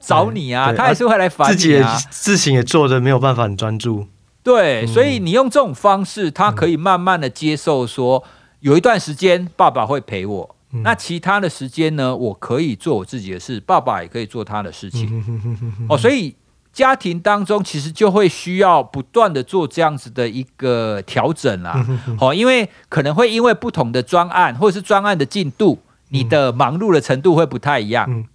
[0.05, 1.55] 找你啊，他还是会来烦你啊。
[1.55, 4.07] 自己的事情也做的没有办法很专注。
[4.43, 8.21] 对，所以你用这种方式，他可以慢慢的接受说，
[8.59, 15.23] 有一段时间爸爸会陪我，那其他的时间呢，我可以做我自己的事，爸爸也可以做他的事情。
[15.87, 16.35] 哦，所以
[16.73, 21.81] 家庭当中其实就会需要不断的做这样子的一个调整啦。
[22.19, 25.79] 哦，因为可能会因为不同的专案或者是专案的进度，
[26.09, 28.25] 你的忙碌的程度会不太一样。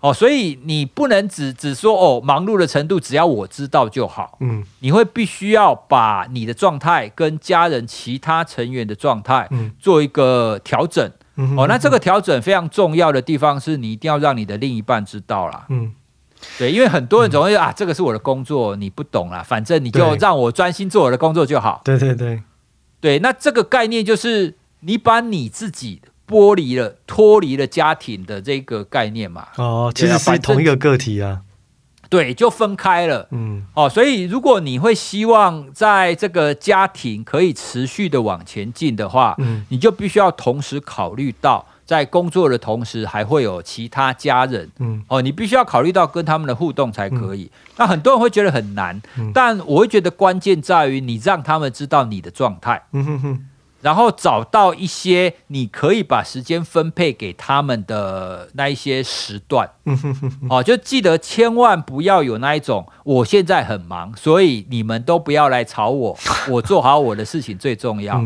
[0.00, 4.38] 哦，所以你不能只只说哦，忙碌的程度只要我知道就好。
[4.40, 11.10] 嗯，你会必须要把你的状态跟家人其他成员的状态，嗯，做一个调整。
[11.34, 15.66] 嗯，哦，那这个调整非常重要的地方是你一定要让你的另一半知道啦。
[15.68, 15.92] 嗯，
[16.58, 21.80] 对，因为很多人总会说啊，这个是我的工作，你不懂啦，反正你就让我专心做我的工作就好。
[21.84, 22.42] 对对对，
[23.00, 26.08] 对，那这个概念就是你把你自己的。
[26.28, 29.48] 剥离了、脱离了家庭的这个概念嘛？
[29.56, 31.40] 哦，其实是同一个个体啊。
[32.10, 33.28] 对，就分开了。
[33.32, 44.70] 嗯，哦，所以如果你会希望在这个家庭可以持续的往前进的话，嗯，你就必须要同时考虑到，在工作的同时还会有其他家人。
[44.78, 47.42] 嗯，哦，你必须要考虑到跟他们的互动才可以。
[47.42, 52.82] 嗯，那很多人会觉得很难，嗯，但我会觉得关键在于你让他们知道你的状态。
[52.92, 53.46] 嗯哼哼。
[53.80, 59.70] 然后找到一些你可以把时间分配给他们的那一些时段，
[60.50, 66.18] 哦，就记得千万不要有那一种，我现在很忙，所以你们都不要来吵我，
[66.50, 68.22] 我做好我的事情最重要。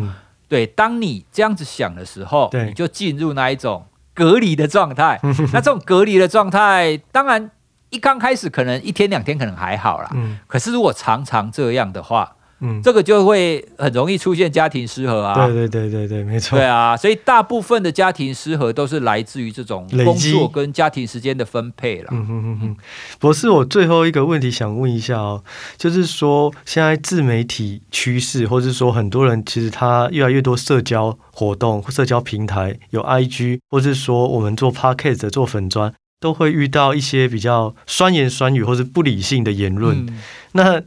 [0.49, 5.19] 对，当你这样子想的时候，你就进入那一种隔离的状态。
[5.53, 7.51] 那这种隔离的状态，当然
[7.89, 10.11] 一刚开始可能一天两天可能还好啦，
[10.47, 15.47] 可是如果常常这样的话，嗯，这个就会很容易出现家庭失和啊。
[15.47, 16.57] 对对对对对，没错。
[16.57, 22.09] 对啊，所以大部分的家庭失和都是来自于这种工作跟家庭时间的分配了。
[22.13, 22.77] 嗯哼哼哼。
[23.19, 25.43] 博士，我最后一个问题想问一下哦，
[25.77, 40.07] 就是说现在自媒体趋势，或是说很多人其实他越来越多社交活动、社交平台有 IG，或是说我们做 Podcast 做粉砖，都会遇到一些比较酸言酸语或是不理性的言论。
[40.07, 40.81] 嗯、那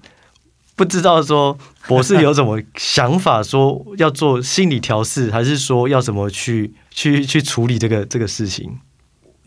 [0.76, 1.58] 不知道说
[1.88, 8.80] 博士有什么想法，说要做心理调试，还是说要怎么去去去处理这个这个事情？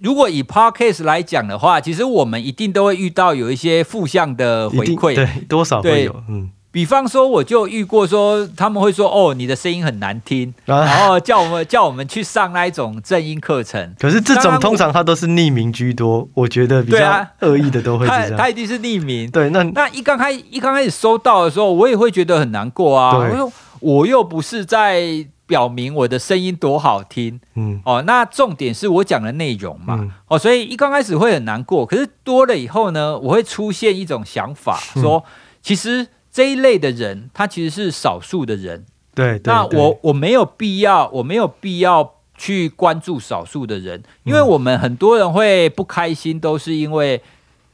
[0.01, 6.51] 如果以 Podcast 来讲的话，其实我们一定都会遇到有一些负向的回馈，对，多少会有，嗯。
[6.71, 13.95] 比方说，我就遇过说，他们会说：“哦，你的声音很难听。”然后叫我们叫我们去上那一种正音课程。
[13.99, 18.31] 可是这种通常他都是匿名居多，我觉得比较恶意的都会这样。
[18.33, 19.31] 他他一定是匿名。
[19.31, 23.17] 对，那那一刚开一刚开始收到的时候，我也会觉得很难过啊。
[23.17, 23.51] 我说
[23.81, 27.41] 我又不是在表明我的声音多好听。
[27.55, 27.81] 嗯。
[27.87, 29.97] 哦，那重点是我讲的内容嘛。
[29.99, 31.87] 嗯、哦，所以一刚开始会很难过。
[31.87, 35.25] 可是多了以后呢，我会出现一种想法，说
[35.63, 36.07] 其实。
[36.31, 38.85] 这一类的人，他其实是少数的人。
[39.15, 47.21] 对，对，那我我没有必要，我没有必要去关注少数的人，因为我们很多人会不开心，都是因为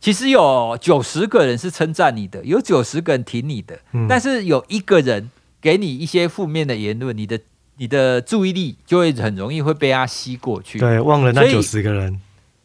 [0.01, 5.31] 其实有九十个人是称赞你的，有九十个人挺你的，嗯，但是有一个人
[5.61, 7.39] 给你一些负面的言论，你的
[7.77, 10.79] 你的注意力就会很容易会被他吸过去。
[10.79, 12.19] 对，忘了那九十个人。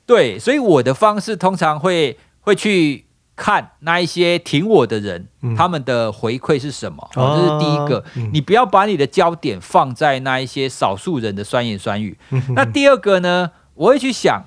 [0.05, 3.03] 对，所以我的方式通常会会去。
[3.39, 7.09] 看那一些挺我的人，嗯、他们的回馈是什么？
[7.15, 8.03] 哦，这是第一个。
[8.15, 12.17] 嗯、你不要把你的焦点放在那一些少数人的酸言酸语。
[12.31, 13.51] 嗯、那第二个呢？
[13.75, 14.43] 我会去想，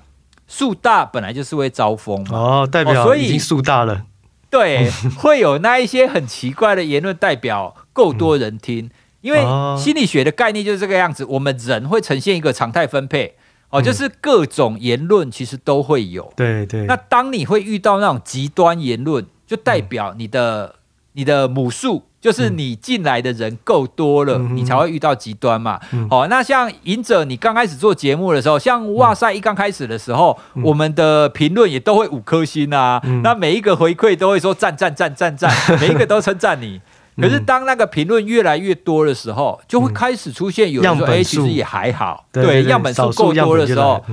[0.47, 4.05] 树大本来就是会招风嘛，哦，代表所以已经树大了。
[4.51, 4.87] 对，
[5.17, 8.91] 会有那一些很奇怪的言论，代表够多人听。
[9.21, 9.39] 因为
[9.75, 13.35] 心理学的概念就是这个样子，我们人会呈现一个常态分配
[13.73, 16.31] 哦，就是各种言论其实都会有。
[16.35, 16.85] 对对。
[16.85, 20.75] 那当你会遇到那种极端言论，就代表你的
[21.13, 22.03] 你的母数。
[22.23, 25.73] 就是你进来的人够多了，嗯、你才会遇到极端嘛。
[25.73, 33.01] 好、嗯哦，那像隐者，你刚开始做节目的时候，像哇塞一刚开始的时候，嗯、我们的评论也都会五颗星啊。
[33.03, 35.51] 嗯、那每一个回馈都会说赞赞赞赞赞，
[35.81, 36.79] 每一个都称赞你。
[37.21, 44.03] 可是当那个评论越来越多的时候，就会开始出现有人说：“哎，其实也还好。”对，样本数够多的时候，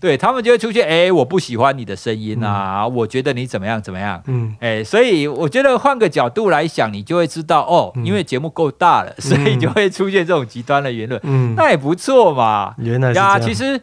[0.00, 11.20] 对他们就会出现：“哎，我不喜欢你的声音啊，我觉得你怎么样怎么样。”嗯，哎，所以我觉得换个角度来想，你就会知道哦，因为节目够大了，所以就会出现这种极端的言论。
[11.24, 12.74] 嗯，那也不错嘛。
[12.78, 13.40] 原来是这样。
[13.40, 13.80] 其实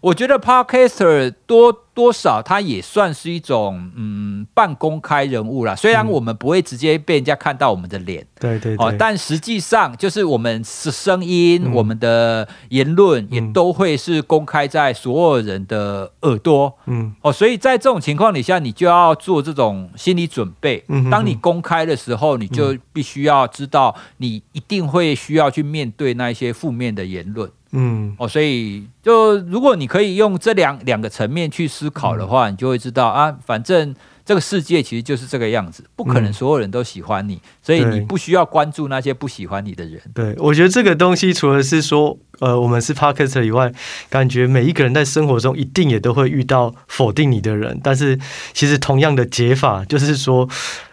[0.00, 1.84] 我觉得 Podcaster 多。
[1.98, 5.74] 多少，他也算是一种嗯半公开人物啦。
[5.74, 20.84] 虽然我们不会直接被人家看到我们的脸，对对哦，但实际上就是我们是声音，嗯、我们的言论也都会是公开在所有人的耳朵，嗯哦，所以在这种情况底下，你就要做这种心理准备。
[21.10, 27.50] 当你公开的时候，你就必须要知道，你一定会需要去面对那一些负面的言论。
[27.72, 33.94] 嗯哦，所以就如果你可以用这两两个层面去思考的话，嗯、你就会知道啊，反正
[34.24, 40.00] 这个世界其实就是这个样子，不可能所有人都喜欢你，嗯、所以你不需要关注那些不喜欢你的人。
[40.14, 43.72] 对，我觉得这个东西除了是说，呃，我们是 Podcaster 以外，
[44.08, 48.18] 感觉每一个人在生活中一定也都会遇到否定你的人，但是
[48.52, 50.48] 其实同样的解法就是说，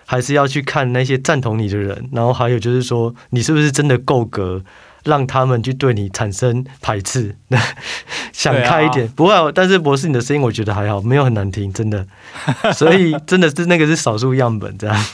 [0.05, 4.61] 还是要去看那些赞同你的人，然后还有就是说，你是不是真的够格。
[5.05, 7.35] 让他们去对你产生排斥，
[8.33, 9.07] 想开一点。
[9.07, 12.05] 啊、不会，但是博士，你的声音我觉得还好，没有很难听，真的。
[12.75, 15.05] 所以真的是那个是少数样本，这样。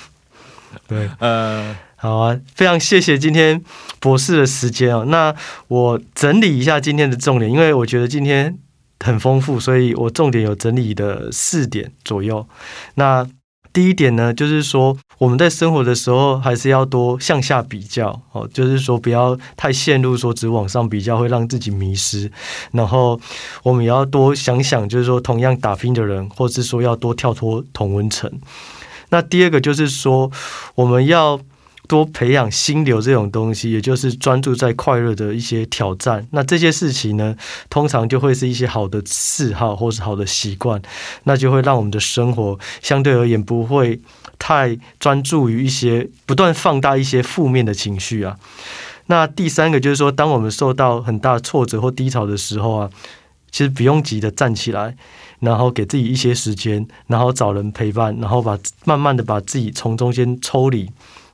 [0.88, 3.62] 对，呃， 好啊，非常谢谢今天
[4.00, 5.06] 博士的时间哦。
[5.08, 5.36] 那
[5.68, 8.58] 我整理一下今天的重点，因为我觉得今天
[9.02, 12.48] 很丰富，所以我重点有整理的四点左右。
[12.96, 13.28] 那
[13.74, 22.32] 第一点呢，就是说我们在生活的时候还是要多向下比较哦，就是说不要太陷入说只往上比较会让自己迷失，
[22.72, 23.20] 然后
[23.64, 28.32] 我们也要多想想，就是说同样打拼的人，或是说要多跳脱同温层。
[29.10, 30.32] 那第二个就是说
[30.76, 31.40] 我们要。
[31.88, 36.26] 多培养心流这种东西，也就是专注在快乐的一些挑战。
[36.32, 37.36] 那这些事情呢，
[37.70, 40.82] 通常就会是一些好的嗜好或是好的习惯，
[41.24, 44.00] 那就会让我们的生活相对而言不会
[44.40, 48.38] 太专注于一些不断放大一些负面的情绪啊。
[49.08, 52.90] 那第三个就是说，当我们受到很大挫折或低潮的时候啊，
[53.52, 54.96] 其实不用急着站起来，
[55.40, 60.90] 然后给自己一些时间，然后找人陪伴，然后把慢慢的把自己从中间抽离。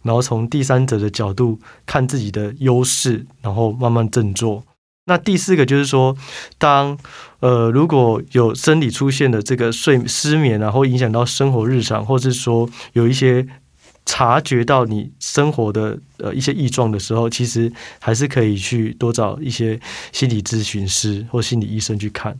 [0.07, 4.63] 然后从第三者的角度看自己的优势，然后慢慢振作。
[5.09, 6.15] 那第四个就是说，
[6.57, 6.97] 当
[7.41, 13.45] 呃如果有生理出现的这个睡失眠，然后影响到生活日常，或是说有一些
[14.05, 19.79] 察觉到你生活的呃一些异状的时候，其实还是可以去多找一些
[20.11, 22.37] 心理咨询师或心理医生去看。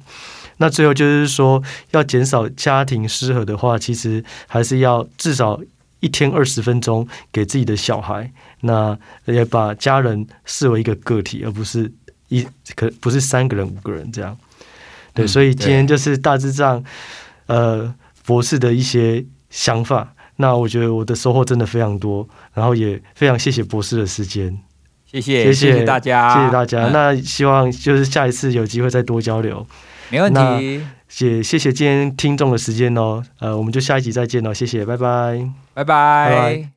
[0.57, 1.61] 那最后就是说，
[1.91, 5.59] 要减少家庭失和的话，其实还是要至少。
[5.99, 8.31] 一天二十分钟给自己的小孩，
[8.61, 11.91] 那也把家人视为一个个体，而不是
[12.29, 12.45] 一
[12.75, 14.37] 可不是三个人五个人这样。
[15.13, 16.83] 对，嗯、所以今天就是大致上，
[17.47, 17.93] 呃，
[18.25, 20.13] 博士的一些想法。
[20.35, 24.55] 那我觉得我的收获真的非常多，然后也非常谢谢博士的时间。
[25.05, 26.87] 谢谢，谢谢大家，谢谢大家。
[26.87, 29.65] 嗯、那希望就是下一次有机会再多交流。
[30.09, 30.85] 没问题。
[31.19, 36.29] 也谢谢今天听众的时间哦，呃，我们就下一集再见喽，谢谢，拜拜，拜拜。
[36.29, 36.76] 拜拜。